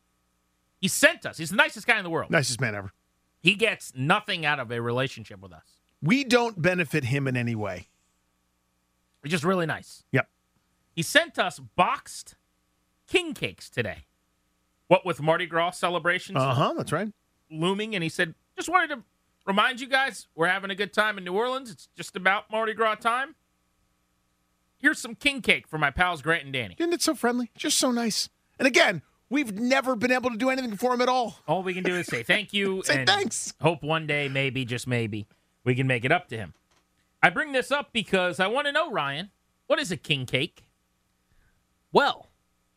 [0.80, 1.38] He sent us.
[1.38, 2.30] He's the nicest guy in the world.
[2.30, 2.92] Nicest man ever.
[3.40, 5.64] He gets nothing out of a relationship with us.
[6.04, 7.88] We don't benefit him in any way.
[9.22, 10.04] He's just really nice.
[10.12, 10.28] Yep.
[10.94, 12.36] He sent us boxed
[13.08, 14.04] king cakes today.
[14.88, 16.74] What with Mardi Gras celebrations Uh huh.
[16.76, 17.10] That's right.
[17.50, 19.02] looming, and he said, "Just wanted to
[19.46, 21.70] remind you guys we're having a good time in New Orleans.
[21.70, 23.34] It's just about Mardi Gras time.
[24.76, 26.76] Here's some king cake for my pals Grant and Danny.
[26.78, 27.50] Isn't it so friendly?
[27.56, 28.28] Just so nice.
[28.58, 31.38] And again, we've never been able to do anything for him at all.
[31.48, 33.54] All we can do is say thank you Say thanks.
[33.62, 35.26] hope one day, maybe, just maybe,
[35.64, 36.54] we can make it up to him.
[37.22, 39.30] I bring this up because I want to know, Ryan,
[39.66, 40.66] what is a king cake?
[41.92, 42.28] Well,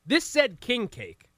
[0.06, 1.30] this said king cake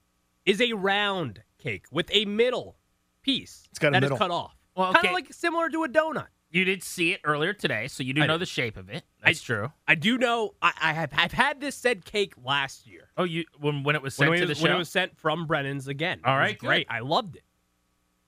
[0.46, 2.78] is a round cake with a middle
[3.22, 4.18] piece It's got a that is middle.
[4.18, 4.56] cut off.
[4.76, 6.28] Well, kind of like similar to a donut.
[6.52, 8.42] You did see it earlier today, so you do I know did.
[8.42, 9.04] the shape of it.
[9.24, 9.72] That's true.
[9.88, 13.44] I do know I, I have I've had this said cake last year Oh, you
[13.60, 14.64] when when it was sent when, to it the show.
[14.64, 16.22] when it was sent from Brennan's again.
[16.24, 16.88] All right, It was great.
[16.90, 17.44] I loved it.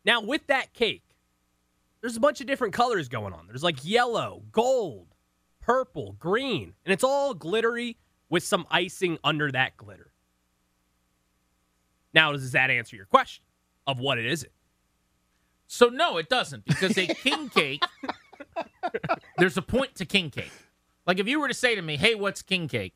[0.05, 1.03] Now with that cake,
[2.01, 3.47] there's a bunch of different colors going on.
[3.47, 5.07] There's like yellow, gold,
[5.61, 7.97] purple, green, and it's all glittery
[8.29, 10.11] with some icing under that glitter.
[12.13, 13.43] Now, does that answer your question
[13.87, 14.43] of what it is?
[14.43, 14.51] It
[15.67, 17.83] So no, it doesn't because a king cake.
[19.37, 20.51] there's a point to king cake.
[21.05, 22.95] Like if you were to say to me, "Hey, what's king cake?"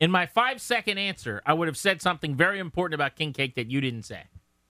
[0.00, 3.54] In my five second answer, I would have said something very important about king cake
[3.54, 4.24] that you didn't say.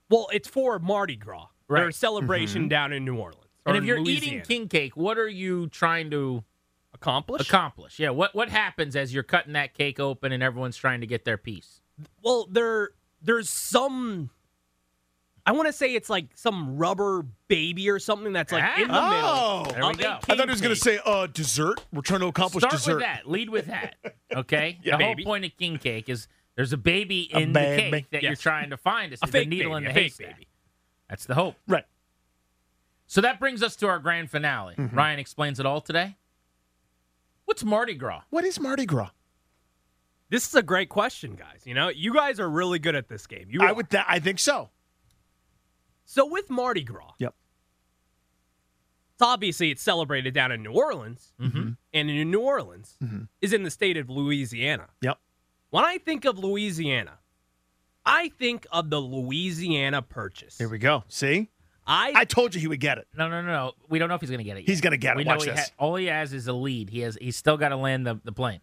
[0.09, 1.83] well, it's for Mardi Gras, Right.
[1.83, 2.69] or a celebration mm-hmm.
[2.69, 3.46] down in New Orleans.
[3.67, 4.27] And if you're Louisiana.
[4.27, 6.45] eating king cake, what are you trying to
[6.95, 7.99] accomplish, accomplish?
[7.99, 11.25] Yeah, what what happens as you're cutting that cake open and everyone's trying to get
[11.25, 11.81] their piece?
[12.23, 12.91] well, there
[13.23, 14.31] there's some.
[15.49, 18.95] I want to say it's like some rubber baby or something that's like in the
[19.01, 19.63] Oh.
[19.65, 19.73] middle.
[19.75, 20.19] There we go.
[20.29, 21.85] I thought he was going to say uh, dessert.
[21.93, 22.95] We're trying to accomplish Start dessert.
[22.97, 23.29] with that.
[23.31, 23.95] Lead with that.
[24.35, 24.79] Okay.
[24.83, 25.23] Yeah, the baby.
[25.23, 26.27] whole point of king cake is
[26.57, 27.91] there's a baby A in the baby.
[27.93, 29.13] cake that you're trying to find.
[29.13, 30.35] It's A the fake needle baby, in a the fake haystack.
[30.35, 30.49] baby.
[31.09, 31.55] That's the hope.
[31.69, 31.85] Right.
[33.07, 34.75] So that brings us to our grand finale.
[34.77, 34.97] Mm-hmm.
[34.97, 36.17] Ryan explains it all today.
[37.45, 38.23] What's Mardi Gras?
[38.31, 39.11] What is Mardi Gras?
[40.29, 41.63] This is a great question, guys.
[41.65, 43.47] You know, you guys are really good at this game.
[43.49, 43.75] You I are.
[43.75, 43.91] would.
[43.91, 44.71] Th- I think so.
[46.05, 47.35] So with Mardi Gras, Yep.
[49.15, 51.71] it's obviously it's celebrated down in New Orleans, Mm-hmm.
[51.95, 52.97] and in New Orleans
[53.41, 54.89] is in the state of Louisiana.
[55.03, 55.19] Yep.
[55.71, 57.19] When I think of Louisiana,
[58.05, 60.59] I think of the Louisiana Purchase.
[60.59, 61.05] Here we go.
[61.09, 61.51] See,
[61.87, 63.07] I, I told you he would get it.
[63.17, 63.73] No, no, no, no.
[63.89, 64.61] We don't know if he's going to get it.
[64.61, 64.69] Yet.
[64.69, 65.19] He's gonna get it.
[65.19, 65.71] We Watch this.
[65.79, 66.91] all he has is a lead.
[66.91, 67.17] He has.
[67.21, 68.61] He's still got to land the, the plane.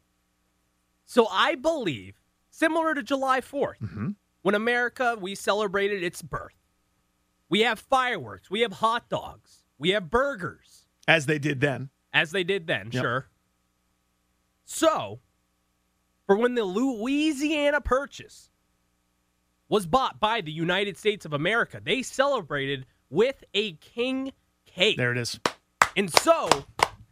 [1.06, 2.16] so I believe
[2.50, 4.10] similar to July 4th, Mm-hmm.
[4.42, 6.54] when America we celebrated its birth.
[7.50, 10.86] We have fireworks, we have hot dogs, we have burgers.
[11.08, 11.90] As they did then.
[12.14, 13.02] as they did then, Yep.
[13.04, 13.28] sure.
[14.66, 15.20] So,
[16.26, 18.50] for when the Louisiana Purchase
[19.70, 24.34] was bought by the United States of America, they celebrated with a king
[24.65, 24.97] cake.
[24.97, 25.39] There it is.
[25.95, 26.49] And so,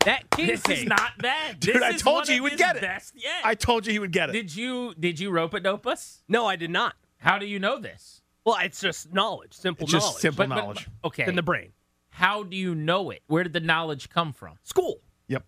[0.05, 1.59] that king This cake is not bad.
[1.59, 2.81] Dude, This I told you he would get it.
[2.81, 3.41] Best yet.
[3.43, 4.33] I told you he would get it.
[4.33, 6.23] did you did you rope a dope us?
[6.27, 6.95] No, I did not.
[7.19, 8.21] How do you know this?
[8.43, 10.21] Well, it's just knowledge, simple It's just knowledge.
[10.21, 10.87] simple But- but- knowledge.
[11.03, 11.27] okay.
[11.27, 11.73] in the brain.
[12.09, 13.21] How do you know it?
[13.27, 14.55] Where did the knowledge come from?
[14.63, 14.99] School.
[15.27, 15.45] Yep.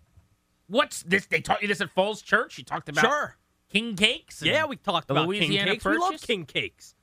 [0.68, 1.26] What's this?
[1.26, 2.56] They taught you this at Falls Church.
[2.56, 3.36] You talked about Sure.
[3.68, 4.40] king cakes.
[4.40, 5.84] Yeah, we talked about Louisiana king cakes.
[5.84, 6.94] We love king cakes.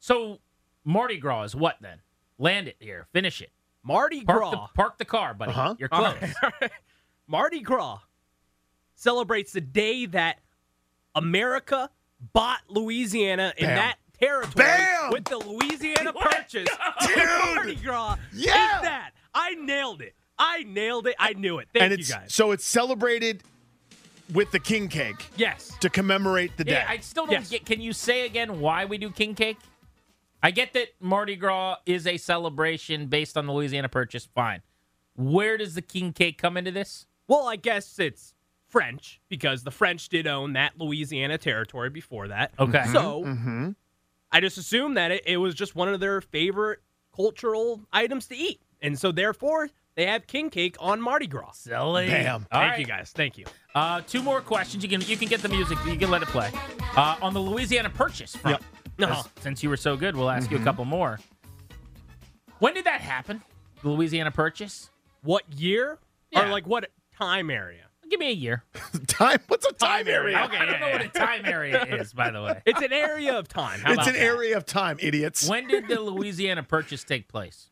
[0.00, 0.40] So
[0.84, 2.00] Mardi Gras is what then?
[2.38, 3.06] Land it here.
[3.12, 3.50] Finish it.
[3.82, 4.50] Mardi Park Gras.
[4.50, 5.52] the, park the car, buddy.
[5.52, 5.74] Uh-huh.
[5.78, 6.34] You're All close.
[6.60, 6.70] right.
[7.26, 7.98] Mardi Gras
[8.94, 10.40] celebrates the day that
[11.14, 11.90] America
[12.32, 13.76] bought Louisiana in Bam.
[13.76, 15.10] that territory Bam!
[15.12, 16.30] with the Louisiana What?
[16.30, 16.68] Purchase.
[17.06, 17.16] Dude!
[17.54, 18.76] Mardi Gras Yeah!
[18.76, 19.10] is that.
[19.34, 20.14] I nailed it.
[20.38, 21.14] I nailed it.
[21.18, 21.68] I knew it.
[21.72, 22.32] Thank and you it's guys.
[22.34, 23.42] so it's celebrated
[24.34, 25.72] with the king cake yes.
[25.80, 26.72] to commemorate the day.
[26.72, 27.50] Yeah, I still don't Yes.
[27.50, 27.64] get.
[27.64, 29.58] Can you say again why we do king cake?
[30.46, 34.28] I get that Mardi Gras is a celebration based on the Louisiana Purchase.
[34.32, 34.62] Fine.
[35.16, 37.04] Where does the king cake come into this?
[37.26, 38.32] Well, I guess it's
[38.68, 42.52] French because the French did own that Louisiana territory before that.
[42.60, 42.84] Okay.
[42.92, 43.70] So mm-hmm.
[44.30, 46.78] I just assumed that it, it was just one of their favorite
[47.12, 48.60] cultural items to eat.
[48.80, 51.54] And so therefore, they have king cake on Mardi Gras.
[51.54, 52.06] Silly.
[52.06, 52.46] Bam.
[52.52, 52.78] All Thank right.
[52.78, 53.10] you guys.
[53.12, 53.46] Thank you.
[53.74, 54.84] Uh, two more questions.
[54.84, 55.76] You can you can get the music.
[55.84, 56.52] You can let it play.
[56.96, 58.60] Uh, on the Louisiana Purchase front.
[58.62, 58.75] Yep.
[58.98, 61.18] As- Since you were so good, we'll ask you a couple more.
[62.58, 63.42] When did that happen?
[63.82, 64.90] The Louisiana Purchase?
[65.22, 65.98] What year?
[66.30, 66.46] Yeah.
[66.46, 67.82] Or like what time area?
[68.10, 68.62] Give me a year.
[69.08, 69.40] Time?
[69.48, 70.38] What's a time, area?
[70.44, 72.62] Okay, I don't know what a time area is, by the way.
[72.64, 73.80] It's an area of time.
[73.80, 74.20] How It's about an that?
[74.22, 75.48] area of time, idiots.
[75.48, 77.68] When did the Louisiana Purchase take place?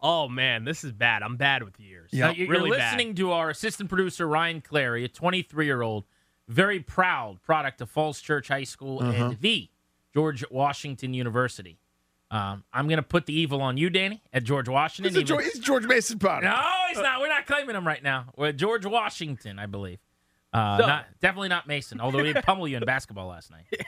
[0.00, 1.22] Oh man, this is bad.
[1.22, 2.10] I'm bad with years.
[2.12, 2.26] Yeah.
[2.26, 2.94] Now, you- really You're bad.
[2.96, 6.04] listening to our assistant producer, Ryan Clary, a 23 year old,
[6.48, 9.12] very proud product of Falls Church High School Uh-huh.
[9.26, 9.68] and the
[10.16, 11.78] George Washington University.
[12.30, 15.14] Um, I'm going to put the evil on you, Danny, at George Washington.
[15.14, 16.44] He's, George, he's George Mason product.
[16.44, 17.20] no, he's not.
[17.20, 18.24] We're not claiming him right now.
[18.34, 19.98] We're George Washington, I believe.
[20.54, 23.66] Uh, So- not definitely not Mason, although he did pummel you in basketball last night.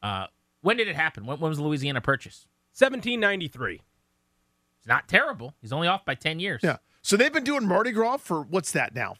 [0.00, 0.28] Uh,
[0.60, 1.26] when did it happen?
[1.26, 2.46] When, when was the Louisiana Purchase?
[2.78, 3.82] 1793.
[4.78, 5.54] It's not terrible.
[5.60, 6.60] He's only off by 10 years.
[6.62, 6.76] Yeah.
[7.02, 9.16] So they've been doing Mardi Gras for what's that now?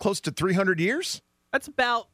[0.00, 1.22] Close to 300 years?
[1.52, 2.08] That's about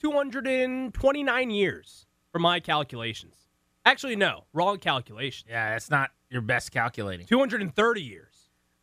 [0.00, 3.34] 229 years for my calculations.
[3.84, 5.48] Actually, no, wrong calculation.
[5.50, 7.26] Yeah, that's not your best calculating.
[7.26, 8.28] 230 years.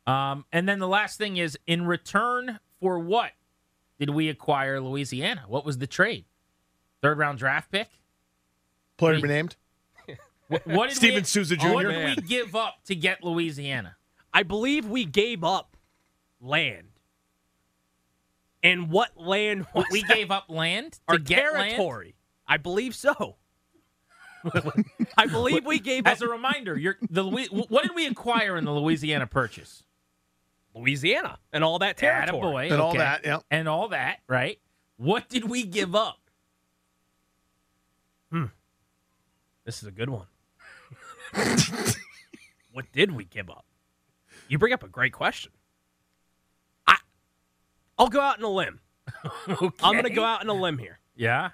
[0.06, 3.32] Um, and then the last thing is in return for what
[4.00, 5.44] did we acquire Louisiana?
[5.48, 6.26] What was the trade?
[7.02, 7.90] Third round draft pick?
[8.98, 9.22] Player Wait.
[9.22, 9.56] to be named?
[10.48, 13.96] What, what did Steven we, Souza What did we give up to get Louisiana?
[14.34, 15.78] I believe we gave up
[16.42, 16.88] land.
[18.64, 20.16] And what land was We that?
[20.16, 21.70] gave up land to our get land?
[21.70, 22.16] territory.
[22.48, 23.36] I believe so.
[25.18, 28.72] I believe we gave As a reminder, you're, the what did we acquire in the
[28.72, 29.84] Louisiana Purchase?
[30.76, 32.70] Louisiana and all that territory.
[32.70, 33.40] Attaboy, And all that, yeah.
[33.52, 34.60] And all that, right?
[34.98, 36.20] What did we give up?
[38.32, 38.46] Hmm.
[39.66, 40.28] This is a good one.
[42.72, 43.66] what did we give up?
[44.48, 45.52] You bring up a great question.
[46.88, 46.98] I,
[47.98, 48.80] I'll go out on a limb.
[49.48, 51.00] I'm going to go out on a limb here.
[51.16, 51.50] Yeah.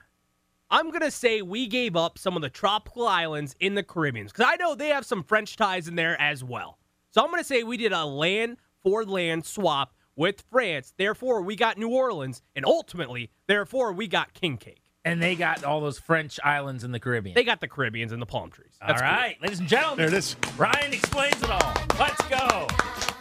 [0.75, 4.25] I'm going to say we gave up some of the tropical islands in the Caribbean
[4.25, 6.79] because I know they have some French ties in there as well.
[7.11, 10.93] So I'm going to say we did a land for land swap with France.
[10.97, 12.41] Therefore, we got New Orleans.
[12.57, 14.81] And ultimately, therefore, we got King Cake.
[15.05, 17.35] And they got all those French islands in the Caribbean.
[17.35, 18.77] They got the Caribbeans and the palm trees.
[18.81, 19.33] all That's cool.
[19.43, 19.97] ladies and gentlemen.
[19.99, 20.35] There it is.
[20.57, 21.73] Ryan explains it all.
[21.97, 22.67] Let's go.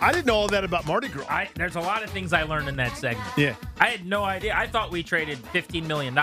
[0.00, 1.26] I didn't know all that about Mardi Gras.
[1.28, 3.28] I, there's a lot of things I learned in that segment.
[3.36, 3.54] Yeah.
[3.78, 4.56] I had no idea.
[4.56, 6.18] I thought we traded $15 million.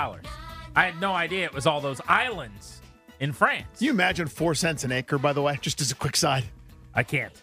[0.75, 2.81] I had no idea it was all those islands
[3.19, 3.67] in France.
[3.77, 6.45] Can you imagine four cents an acre, by the way, just as a quick side?
[6.93, 7.33] I can't.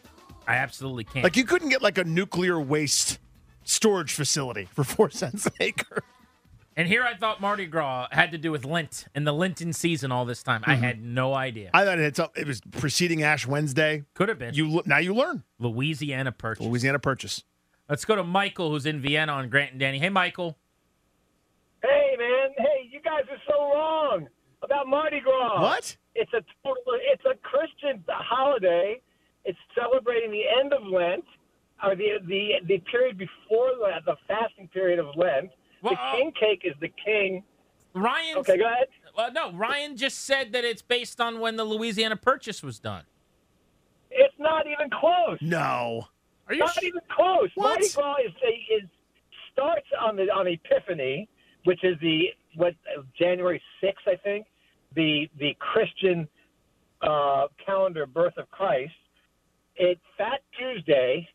[0.46, 1.24] I absolutely can't.
[1.24, 3.18] Like you couldn't get like a nuclear waste
[3.64, 6.02] storage facility for four cents an acre.
[6.74, 10.10] and here I thought Mardi Gras had to do with Lent and the Lenten season
[10.10, 10.62] all this time.
[10.66, 10.84] I mm-hmm.
[10.84, 11.70] had no idea.
[11.74, 14.04] I thought it, had some, it was preceding Ash Wednesday.
[14.14, 14.54] Could have been.
[14.54, 16.64] You now you learn Louisiana Purchase.
[16.64, 17.44] Louisiana Purchase.
[17.90, 19.98] Let's go to Michael, who's in Vienna on Grant and Danny.
[19.98, 20.58] Hey, Michael.
[23.28, 23.38] Hey, man.
[23.38, 24.28] Hey, you guys are so wrong
[24.62, 25.60] about Mardi Gras.
[25.60, 25.96] What?
[26.14, 26.82] It's a total.
[27.12, 29.00] It's a Christian holiday.
[29.44, 31.24] It's celebrating the end of Lent,
[31.84, 35.50] or the the the period before Lent, the fasting period of Lent.
[35.82, 37.42] Well, the uh, king cake is the king.
[37.94, 38.38] Ryan.
[38.38, 38.88] Okay, go ahead.
[39.16, 43.04] Well, no, Ryan just said that it's based on when the Louisiana Purchase was done.
[44.10, 45.38] It's not even close.
[45.40, 46.08] No.
[46.48, 47.50] Are you Not sh- even close.
[47.54, 47.80] What?
[47.80, 48.32] Mardi Gras is,
[48.82, 48.88] is
[49.52, 51.28] starts on the on Epiphany,
[51.64, 52.74] which is the what
[53.18, 54.46] January sixth, I think,
[54.94, 56.28] the the Christian
[57.00, 58.92] uh, calendar birth of Christ.
[59.76, 61.26] It Fat Tuesday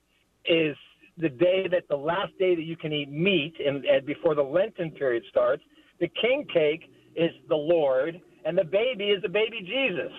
[0.46, 0.76] is
[1.18, 4.44] the day that the last day that you can eat meat, and, and before the
[4.44, 5.64] Lenten period starts.
[6.00, 10.12] The king cake is the Lord, and the baby is the baby Jesus.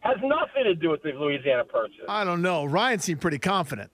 [0.00, 2.04] Has nothing to do with the Louisiana Purchase.
[2.08, 2.64] I don't know.
[2.64, 3.90] Ryan seemed pretty confident.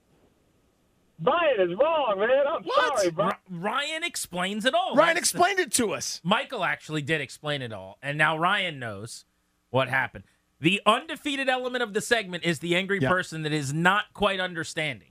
[1.21, 2.31] Brian is wrong, man.
[2.49, 2.99] I'm What?
[2.99, 3.33] sorry, Brian.
[3.33, 4.95] R- Ryan explains it all.
[4.97, 6.21] Ryan That's the- explained it to us.
[6.25, 9.27] Michael actually did explain it all, and now Ryan knows
[9.69, 10.25] what happened.
[10.61, 13.09] The undefeated element of the segment is the angry Yeah.
[13.11, 15.09] person that is not quite understanding.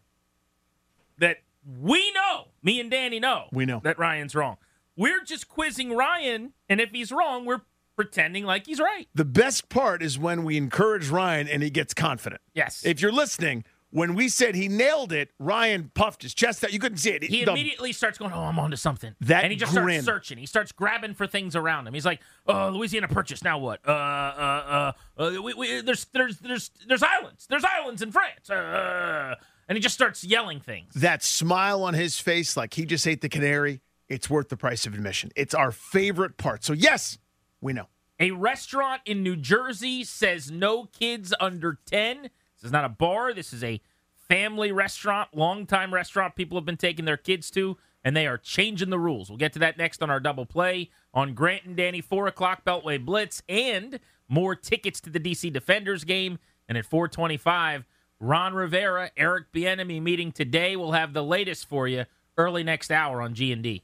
[1.17, 3.79] That we know, me and Danny know, We know.
[3.83, 4.57] that Ryan's wrong.
[4.95, 7.61] We're just quizzing Ryan, and if he's wrong, we're
[7.95, 9.07] pretending like he's right.
[9.13, 12.41] The best part is when we encourage Ryan and he gets confident.
[12.53, 12.85] Yes.
[12.85, 16.71] If you're listening, when we said he nailed it, Ryan puffed his chest out.
[16.71, 17.23] You couldn't see it.
[17.23, 20.01] he The- immediately starts going, "Oh, I'm onto something." That and he just grin.
[20.01, 20.37] starts searching.
[20.37, 21.93] He starts grabbing for things around him.
[21.93, 23.43] He's like, "Oh, Louisiana Purchase.
[23.43, 23.79] Now what?
[23.87, 27.47] Uh, uh, uh, uh we, we, there's, there's, there's, there's islands.
[27.47, 29.35] There's islands in France." Uh,
[29.67, 30.93] and he just starts yelling things.
[30.95, 34.87] that smile on his face, like he just ate the canary, it's worth the price
[34.87, 35.29] of admission.
[35.35, 36.63] It's our favorite part.
[36.63, 37.19] So, yes,
[37.61, 37.85] we know.
[38.19, 42.31] A restaurant in New Jersey says no kids under 10.
[42.59, 43.33] This is not a bar.
[43.33, 43.81] This is a
[44.27, 48.89] family restaurant, longtime restaurant people have been taking their kids to, and they are changing
[48.89, 49.29] the rules.
[49.29, 52.63] We'll get to that next on our double play on Grant and Danny, 4 o'clock
[52.63, 56.37] Beltway Blitz, and more tickets to the DC Defenders game.
[56.67, 57.85] And at 425,
[58.19, 60.75] Ron Rivera, Eric Bieniemy meeting today.
[60.75, 62.05] We'll have the latest for you
[62.37, 63.83] early next hour on G&D.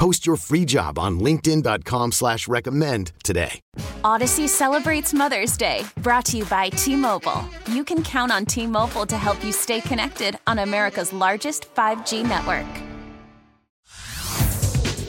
[0.00, 3.60] Post your free job on linkedin.com slash recommend today.
[4.02, 7.44] Audacy celebrates Mother's Day, brought to you by T Mobile.
[7.70, 12.26] You can count on T Mobile to help you stay connected on America's largest 5G
[12.26, 12.89] network.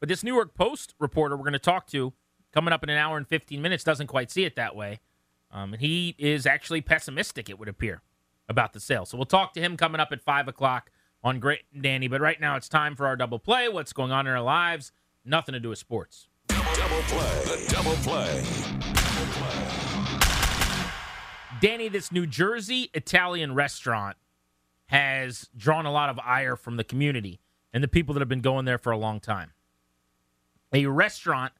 [0.00, 2.12] But this New York Post reporter we're going to talk to
[2.52, 5.00] coming up in an hour and 15 minutes doesn't quite see it that way.
[5.50, 8.02] Um, and he is actually pessimistic, it would appear,
[8.48, 9.06] about the sale.
[9.06, 10.90] So we'll talk to him coming up at 5 o'clock
[11.22, 12.06] on Great Danny.
[12.06, 13.68] But right now it's time for our double play.
[13.68, 14.92] What's going on in our lives?
[15.24, 16.28] Nothing to do with sports.
[16.48, 17.42] Double play.
[17.44, 18.44] The double play.
[21.60, 24.16] Danny, this New Jersey Italian restaurant
[24.86, 27.40] has drawn a lot of ire from the community
[27.72, 29.52] and the people that have been going there for a long time.
[30.72, 31.52] A restaurant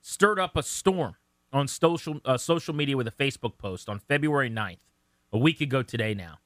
[0.00, 1.16] stirred up a storm
[1.52, 4.78] on social uh, social media with a Facebook post on February 9th,
[5.32, 6.38] a week ago today now,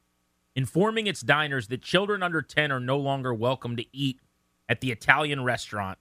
[0.55, 4.21] informing its diners that children under 10 are no longer welcome to eat
[4.69, 5.99] at the Italian restaurant.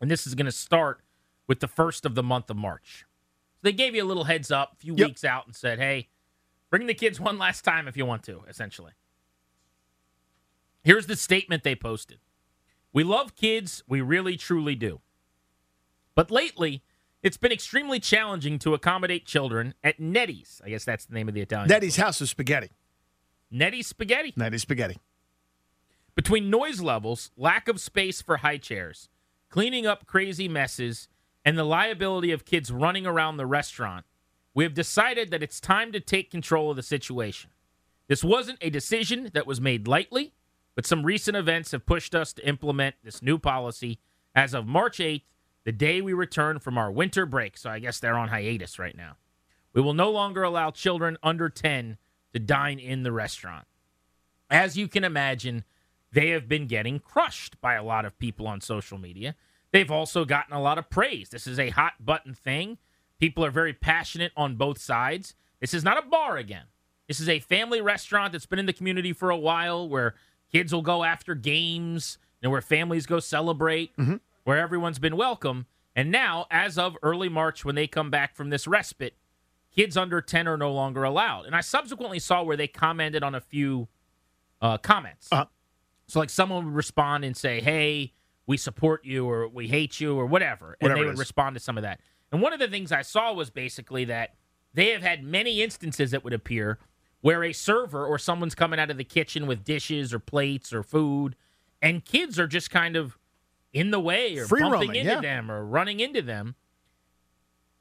[0.00, 1.00] And this is going to start
[1.46, 3.04] with the first of the month of March.
[3.56, 5.06] So they gave you a little heads up a few Yep.
[5.08, 6.08] weeks out and said, hey,
[6.70, 8.92] bring the kids one last time if you want to, essentially.
[10.82, 12.18] Here's the statement they posted
[12.92, 15.00] We love kids, we really truly do.
[16.14, 16.82] But lately,
[17.22, 20.60] it's been extremely challenging to accommodate children at Nettie's.
[20.64, 21.68] I guess that's the name of the Italian.
[21.68, 22.70] Nettie's House of Spaghetti.
[23.50, 24.32] Nettie's Spaghetti.
[24.36, 24.98] Nettie's Spaghetti.
[26.14, 29.08] Between noise levels, lack of space for high chairs,
[29.48, 31.08] cleaning up crazy messes,
[31.44, 34.04] and the liability of kids running around the restaurant,
[34.54, 37.50] we have decided that it's time to take control of the situation.
[38.06, 40.34] This wasn't a decision that was made lightly,
[40.74, 43.98] but some recent events have pushed us to implement this new policy
[44.34, 45.22] as of March 8th,
[45.64, 47.56] the day we return from our winter break.
[47.56, 49.16] So I guess they're on hiatus right now.
[49.72, 51.98] We will no longer allow children under 10
[52.32, 53.66] to dine in the restaurant.
[54.50, 55.64] As you can imagine,
[56.12, 59.34] they have been getting crushed by a lot of people on social media.
[59.72, 61.30] They've also gotten a lot of praise.
[61.30, 62.78] This is a hot button thing.
[63.18, 65.34] People are very passionate on both sides.
[65.60, 66.66] This is not a bar again.
[67.08, 70.14] This is a family restaurant that's been in the community for a while where
[70.52, 74.16] kids will go after games and where families go celebrate, mm-hmm.
[74.44, 75.66] Where everyone's been welcome.
[75.96, 79.16] And now, as of early March, when they come back from this respite,
[79.74, 81.46] kids under 10 are no longer allowed.
[81.46, 83.88] And I subsequently saw where they commented on a few
[84.60, 85.28] uh, comments.
[85.30, 85.46] Uh-huh.
[86.06, 88.12] So, like, someone would respond and say, Hey,
[88.46, 90.76] we support you, or we hate you, or whatever.
[90.80, 92.00] And Whatever they would respond to some of that.
[92.30, 94.34] And one of the things I saw was basically that
[94.74, 96.78] they have had many instances that would appear
[97.20, 100.82] where a server or someone's coming out of the kitchen with dishes or plates or
[100.82, 101.36] food,
[101.80, 103.16] and kids are just kind of
[103.74, 105.20] in the way or Free bumping roaming, into yeah.
[105.20, 106.54] them or running into them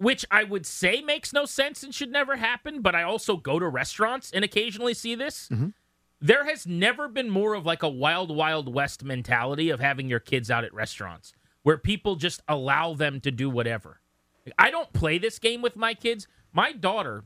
[0.04, 3.58] which I would say makes no sense and should never happen, but I also go
[3.58, 5.48] to restaurants and occasionally see this.
[5.48, 5.70] Mm-hmm.
[6.20, 10.20] There has never been more of like a wild, wild west mentality of having your
[10.20, 11.34] kids out at restaurants
[11.64, 14.02] where people just allow them to do whatever.
[14.60, 16.28] I don't play this game with my kids.
[16.52, 17.24] My daughter,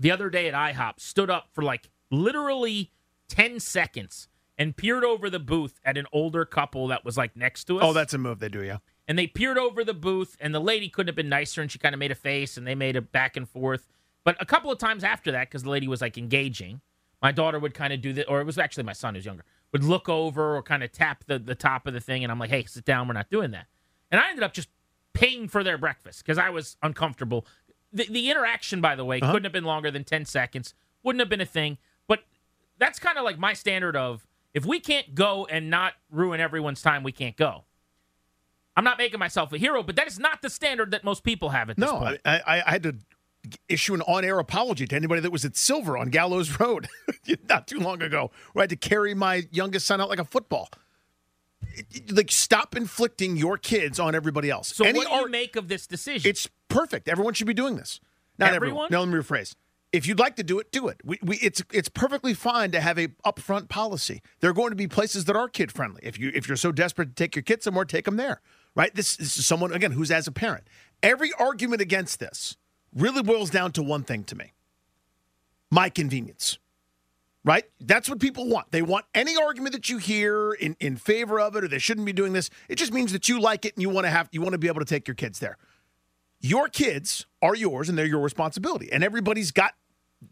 [0.00, 2.90] the other day at IHOP, stood up for like literally
[3.28, 4.28] 10 seconds
[4.60, 7.84] and peered over the booth at an older couple that was like next to us.
[7.84, 8.76] Oh, that's a move they do, yeah.
[9.08, 11.78] and they peered over the booth and the lady couldn't have been nicer and she
[11.78, 13.88] kind of made a face and they made a back and forth.
[14.22, 16.80] But a couple of times after that because the lady was like engaging
[17.22, 19.44] my daughter would kind of do that or it was actually my son who's younger
[19.72, 22.38] would look over or kind of tap the, the top of the thing and i'm
[22.38, 23.66] like hey sit down we're not doing that.
[24.10, 24.68] And i ended up just
[25.14, 27.46] paying for their breakfast because i was uncomfortable.
[27.92, 29.32] The, the interaction by the way Uh-huh.
[29.32, 31.78] couldn't have been longer than 10 seconds wouldn't have been a thing.
[32.06, 32.20] But
[32.78, 36.82] that's kind of like my standard of if we can't go and not ruin everyone's
[36.82, 37.64] time we can't go
[38.76, 41.50] I'm not making myself a hero, but that is not the standard that most people
[41.50, 42.20] have at this No, point.
[42.24, 42.96] I, I, I had to
[43.68, 46.86] issue an on-air apology to anybody that was at Silver on Gallows Road
[47.48, 50.24] not too long ago, where I had to carry my youngest son out like a
[50.24, 50.68] football.
[51.74, 54.68] It- it- like, stop inflicting your kids on everybody else.
[54.74, 56.28] so, Any what do you art- make of this decision?
[56.30, 57.08] It's perfect.
[57.08, 58.00] Everyone should be doing this.
[58.38, 58.86] Not Everyone?
[58.86, 58.88] everyone.
[58.92, 59.56] No, let me rephrase.
[59.92, 61.00] If you'd like to do it, do it.
[61.04, 64.22] We, we, it's it's perfectly fine to have a upfront policy.
[64.38, 66.00] There are going to be places that are kid friendly.
[66.04, 68.40] If you if you're so desperate to take your kids somewhere, take them there.
[68.76, 68.94] Right.
[68.94, 70.68] This, this is someone again who's as a parent.
[71.02, 72.56] Every argument against this
[72.94, 74.52] really boils down to one thing to me:
[75.70, 76.58] my convenience.
[77.42, 77.64] Right?
[77.80, 78.70] That's what people want.
[78.70, 82.04] They want any argument that you hear in, in favor of it or they shouldn't
[82.04, 82.50] be doing this.
[82.68, 84.58] It just means that you like it and you want to have you want to
[84.58, 85.56] be able to take your kids there
[86.40, 88.90] your kids are yours and they're your responsibility.
[88.90, 89.74] And everybody's got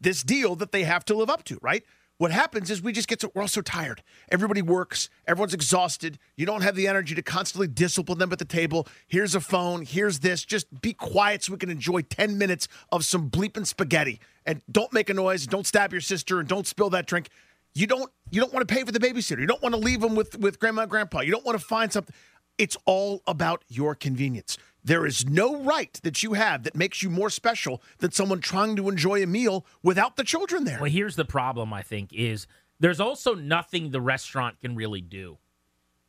[0.01, 1.85] this deal that they have to live up to, right?
[2.19, 4.03] What happens is we just get so we're all so tired.
[4.31, 6.19] Everybody works, everyone's exhausted.
[6.37, 8.89] You don't have the energy to constantly discipline them at the table.
[9.07, 10.45] Here's a phone, here's this.
[10.45, 14.21] Just be quiet so we can enjoy 10 minutes of some bleeping spaghetti.
[14.45, 17.29] And don't make a noise, don't stab your sister, and don't spill that drink.
[17.75, 19.39] You don't you don't want to pay for the babysitter.
[19.39, 21.21] You don't want to leave them with, with grandma and grandpa.
[21.21, 22.15] You don't want to find something.
[22.59, 24.59] It's all about your convenience.
[24.89, 28.75] There is no right that you have that makes you more special than someone trying
[28.77, 30.79] to enjoy a meal without the children there.
[30.81, 32.47] well, here's the problem, I think, is
[32.81, 35.37] there's also nothing the restaurant can really do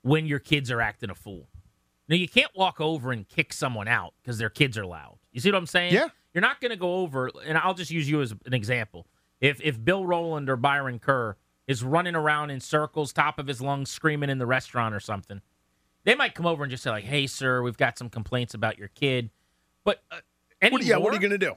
[0.02, 1.50] when your kids are acting a fool.
[2.08, 5.18] Now, you can't walk over and kick someone out because their kids are loud.
[5.34, 5.94] You see what I'm saying?
[5.94, 6.08] Yeah.
[6.34, 7.30] you're not going to go over.
[7.46, 9.08] And I'll just use you as an example.
[9.42, 11.36] If if Bill Rowland or Byron Kerr
[11.68, 15.42] is running around in circles, top of his lungs, screaming in the restaurant or something,
[16.10, 18.80] they might come over and just say like, "Hey, sir, we've got some complaints about
[18.80, 19.30] your kid."
[19.84, 20.18] But uh,
[20.72, 21.54] What, yeah, what are you going to do?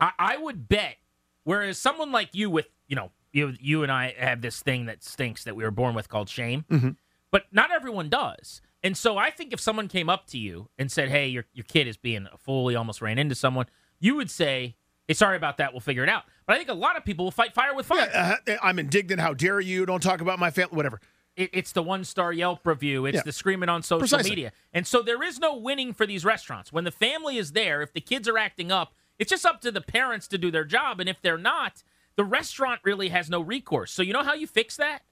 [0.00, 0.96] I, I would bet.
[1.44, 5.04] Whereas someone like you, with you know, you you and I have this thing that
[5.04, 6.96] stinks that we were born with called shame, Mhm.
[7.30, 8.62] but not everyone does.
[8.82, 11.64] And so I think if someone came up to you and said, "Hey, your your
[11.64, 12.68] kid is being a fool.
[12.68, 13.66] He almost ran into someone,"
[13.98, 14.76] you would say,
[15.06, 15.72] "Hey, sorry about that.
[15.74, 17.84] We'll figure it out." But I think a lot of people will fight fire with
[17.86, 18.08] fire.
[18.12, 19.20] Yeah, uh, I'm indignant.
[19.20, 19.84] How dare you?
[19.84, 20.74] Don't talk about my family.
[20.76, 21.00] Whatever.
[21.40, 23.06] It, it's the one star Yelp review.
[23.06, 23.22] It's Yeah.
[23.24, 24.30] the screaming on social Precisely.
[24.30, 24.52] media.
[24.72, 26.72] And so there is no winning for these restaurants.
[26.72, 29.70] When the family is there, if the kids are acting up, it's just up to
[29.72, 31.00] the parents to do their job.
[31.00, 31.82] And if they're not,
[32.16, 33.90] the restaurant really has no recourse.
[33.92, 35.02] So you know how you fix that?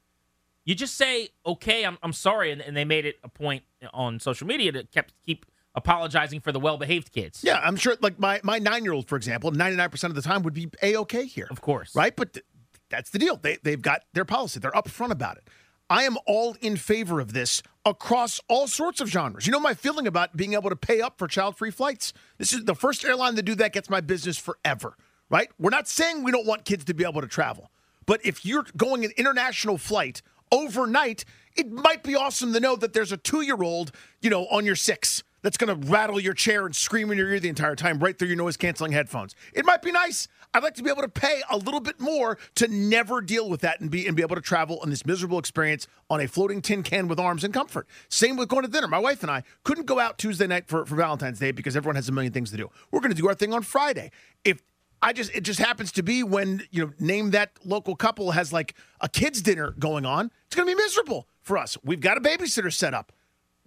[0.65, 2.53] You just say, okay, I'm, I'm sorry.
[2.53, 3.63] And, and they made it a point
[3.95, 7.43] on social media to kept, keep apologizing for the well behaved kids.
[7.43, 7.97] Yeah, I'm sure.
[8.03, 10.69] Like my my nine year old, for example, 99 percent of the time would be
[10.83, 11.47] a okay here.
[11.51, 12.15] Of course, right?
[12.15, 12.45] But th-
[12.91, 13.37] that's the deal.
[13.37, 14.61] They they've got their policy.
[14.61, 15.45] They're upfront about it.
[15.91, 19.47] I am all in favor of this across all sorts of genres.
[19.47, 22.13] You know my feeling about being able to pay up for child free flights.
[22.37, 24.97] This is the first airline to do that gets my business forever.
[25.31, 25.49] Right?
[25.59, 27.71] We're not saying we don't want kids to be able to travel,
[28.07, 31.25] but if you're going an international flight overnight,
[31.55, 34.65] it might be awesome to know that there's a two year old, you know, on
[34.65, 37.77] your six that's going to rattle your chair and scream in your ear the entire
[37.77, 39.35] time right through your noise canceling headphones.
[39.53, 40.29] It might be nice.
[40.55, 43.61] I'd like to be able to pay a little bit more to never deal with
[43.61, 46.63] that and be and be able to travel on this miserable experience on a floating
[46.63, 47.87] tin can with arms and comfort.
[48.09, 48.89] Same with going to dinner.
[48.89, 51.97] My wife and I couldn't go out Tuesday night for, for Valentine's Day because everyone
[51.97, 52.71] has a million things to do.
[52.91, 54.11] We're going to do our thing on Friday.
[54.45, 54.63] If
[55.03, 58.53] I just it just happens to be when you know name that local couple has
[58.53, 60.31] like a kids dinner going on.
[60.47, 61.77] It's going to be miserable for us.
[61.85, 63.13] We've got a babysitter set up.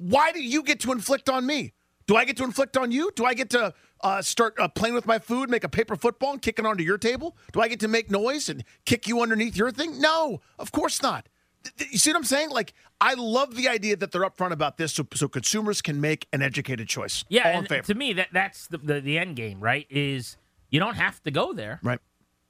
[0.02, 1.74] Why do you get to inflict on me?
[2.08, 3.12] Do I get to inflict on you?
[3.16, 6.32] Do I get to uh, start uh, playing with my food, make a paper football,
[6.34, 7.38] and kick it onto your table?
[7.54, 10.02] Do I get to make noise and kick you underneath your thing?
[10.02, 11.30] No, of course not.
[11.78, 12.50] You see what I'm saying?
[12.50, 16.28] Like, I love the idea that they're upfront about this, so, so consumers can make
[16.34, 17.24] an educated choice.
[17.30, 17.86] Yeah, all in favor.
[17.86, 19.86] to me that that's the, the the end game, right?
[19.90, 20.38] Is
[20.72, 21.80] you don't have to go there.
[21.84, 22.00] Right.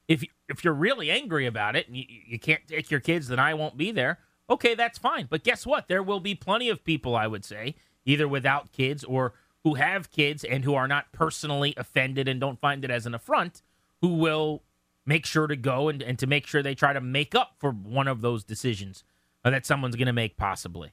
[0.08, 3.28] If you, if you're really angry about it and you, you can't take your kids,
[3.28, 4.20] then I won't be there.
[4.52, 5.28] Okay, that's fine.
[5.30, 5.88] But guess what?
[5.88, 7.76] There will be plenty of people, I would say,
[8.06, 9.34] either without kids or
[9.64, 13.16] who have kids and who are not personally offended and don't find it as an
[13.16, 13.62] affront,
[14.02, 14.62] who will
[15.06, 17.72] make sure to go and, and to make sure they try to make up for
[17.72, 19.04] one of those decisions
[19.46, 20.92] uh, that someone's going to make, possibly.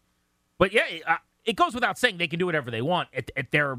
[0.57, 3.31] But yeah, it, uh, it goes without saying they can do whatever they want at,
[3.37, 3.79] at their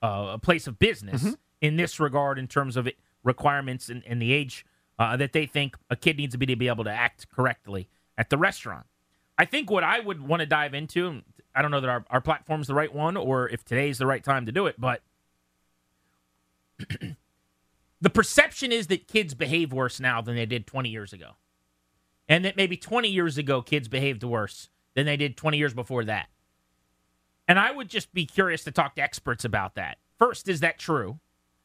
[0.00, 1.32] uh, place of business Mm-hmm.
[1.60, 2.88] in this regard, in terms of
[3.24, 4.64] requirements and, and the age
[4.98, 7.88] uh, that they think a kid needs to be to be able to act correctly
[8.16, 8.86] at the restaurant.
[9.38, 11.22] I think what I would want to dive into,
[11.54, 14.22] I don't know that our, our platform's the right one or if today's the right
[14.22, 15.00] time to do it, but
[18.00, 21.32] the perception is that kids behave worse now than they did 20 years ago.
[22.28, 26.04] And that maybe 20 years ago, kids behaved worse than they did 20 years before
[26.04, 26.28] that.
[27.46, 29.98] And I would just be curious to talk to experts about that.
[30.18, 31.20] First, is that true?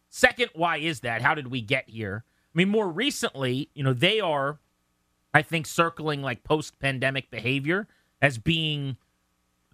[0.09, 1.21] Second, why is that?
[1.21, 2.23] How did we get here?
[2.53, 4.59] I mean, more recently, you know, they are,
[5.33, 7.87] I think, circling like post pandemic behavior
[8.21, 8.97] as being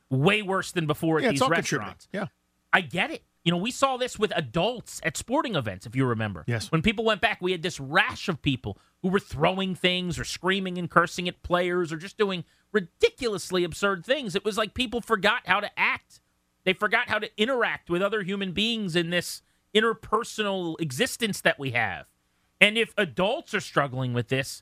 [0.10, 1.80] way worse than before at yeah, these it's all contributing.
[1.80, 2.08] restaurants.
[2.14, 2.28] Yeah.
[2.72, 3.24] I get it.
[3.44, 6.44] You know, we saw this with adults at sporting events, if you remember.
[6.46, 6.72] Yes.
[6.72, 10.24] When people went back, we had this rash of people who were throwing things or
[10.24, 14.36] screaming and cursing at players or just doing ridiculously absurd things.
[14.36, 16.20] It was like people forgot how to act.
[16.66, 19.42] They forgot how to interact with other human beings in this
[19.74, 22.06] interpersonal existence that we have.
[22.60, 24.62] And if adults are struggling with this,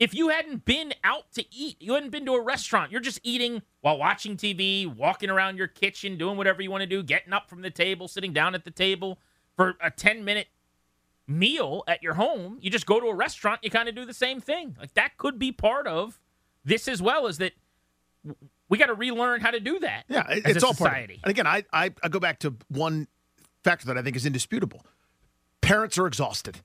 [0.00, 3.20] if you hadn't been out to eat, you hadn't been to a restaurant, you're just
[3.22, 7.34] eating while watching TV, walking around your kitchen, doing whatever you want to do, getting
[7.34, 9.18] up from the table, sitting down at the table
[9.56, 10.48] for a 10 minute
[11.28, 14.14] meal at your home, you just go to a restaurant, you kind of do the
[14.14, 14.74] same thing.
[14.80, 16.18] Like that could be part of
[16.64, 17.52] this as well, is that
[18.68, 20.04] we got to relearn how to do that.
[20.08, 21.18] Yeah, it's all part of it.
[21.22, 23.06] And again, I, I I go back to one
[23.64, 24.84] factor that I think is indisputable.
[25.60, 26.60] Parents are exhausted.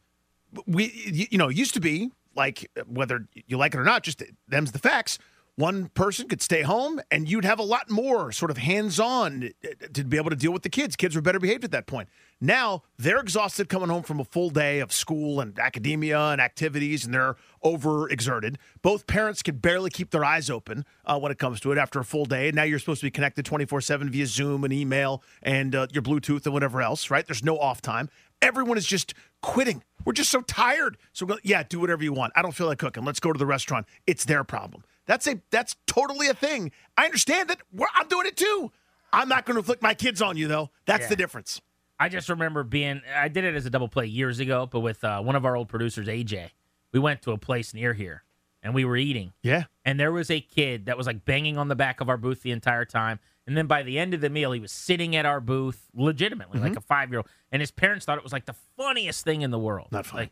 [0.66, 4.04] We you, you know it used to be like whether you like it or not,
[4.04, 5.18] just them's the facts.
[5.58, 9.52] One person could stay home, and you'd have a lot more sort of hands-on
[9.94, 10.98] to be able to deal with the kids.
[10.98, 12.10] Kids were better behaved at that point.
[12.42, 17.06] Now they're exhausted coming home from a full day of school and academia and activities,
[17.06, 18.58] and they're overexerted.
[18.82, 22.00] Both parents can barely keep their eyes open uh, when it comes to it after
[22.00, 22.48] a full day.
[22.50, 25.88] And now you're supposed to be connected 24 7 via Zoom and email and uh,
[25.94, 27.26] your Bluetooth and whatever else, right?
[27.26, 28.10] There's no off time.
[28.42, 29.84] Everyone is just quitting.
[30.06, 30.98] We're just so tired.
[31.14, 32.34] So, go- yeah, do whatever you want.
[32.36, 33.04] I don't feel like cooking.
[33.06, 33.88] Let's go to the restaurant.
[34.06, 34.84] It's their problem.
[35.08, 36.72] That's a that's totally a thing.
[36.98, 37.60] I understand that.
[37.72, 38.72] We're, I'm doing it too.
[39.14, 40.72] I'm not going to inflict my kids on you, though.
[40.86, 41.10] That's Yeah.
[41.10, 41.62] the difference.
[42.00, 43.02] I just remember being.
[43.16, 45.56] I did it as a double play years ago, but with uh, one of our
[45.56, 46.50] old producers, AJ.
[46.92, 48.24] We went to a place near here,
[48.64, 49.34] and we were eating.
[49.44, 49.64] Yeah.
[49.84, 52.42] And there was a kid that was like banging on the back of our booth
[52.42, 53.20] the entire time.
[53.48, 56.60] And then by the end of the meal, he was sitting at our booth legitimately,
[56.60, 56.80] like mm-hmm.
[56.80, 57.28] a five year old.
[57.52, 59.90] And his parents thought it was like the funniest thing in the world.
[59.92, 60.24] Not funny.
[60.24, 60.32] Like,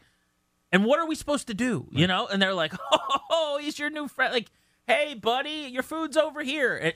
[0.71, 1.87] and what are we supposed to do?
[1.91, 2.27] You know?
[2.27, 2.73] And they're like,
[3.29, 4.33] oh, he's your new friend.
[4.33, 4.49] Like,
[4.87, 6.75] hey, buddy, your food's over here.
[6.75, 6.93] And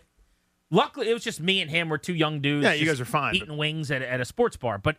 [0.71, 1.89] luckily, it was just me and him.
[1.89, 2.63] We're two young dudes.
[2.63, 4.79] Yeah, you guys are fine, Eating wings at, at a sports bar.
[4.79, 4.97] But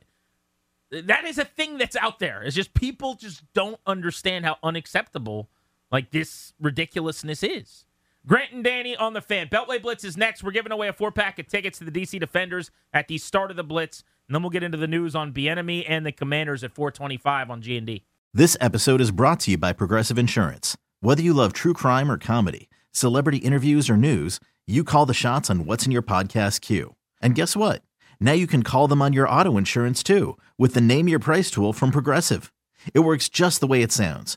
[0.91, 2.43] that is a thing that's out there.
[2.43, 5.51] It's just people just don't understand how unacceptable
[5.91, 7.85] like this ridiculousness is.
[8.27, 9.49] Grant and Danny on the fan.
[9.49, 10.43] Beltway Blitz is next.
[10.43, 13.51] We're giving away a four pack of tickets to the DC Defenders at the start
[13.51, 16.63] of the Blitz, and then we'll get into the news on Bieniemy and the Commanders
[16.63, 18.05] at 425 on G and D.
[18.35, 20.77] This episode is brought to you by Progressive Insurance.
[21.01, 25.49] Whether you love true crime or comedy, celebrity interviews or news, you call the shots
[25.49, 26.97] on what's in your podcast queue.
[27.23, 27.83] And guess what?
[28.21, 31.51] Now you can call them on your auto insurance too with the Name Your Price
[31.51, 32.53] tool from Progressive.
[32.93, 34.37] It works just the way it sounds.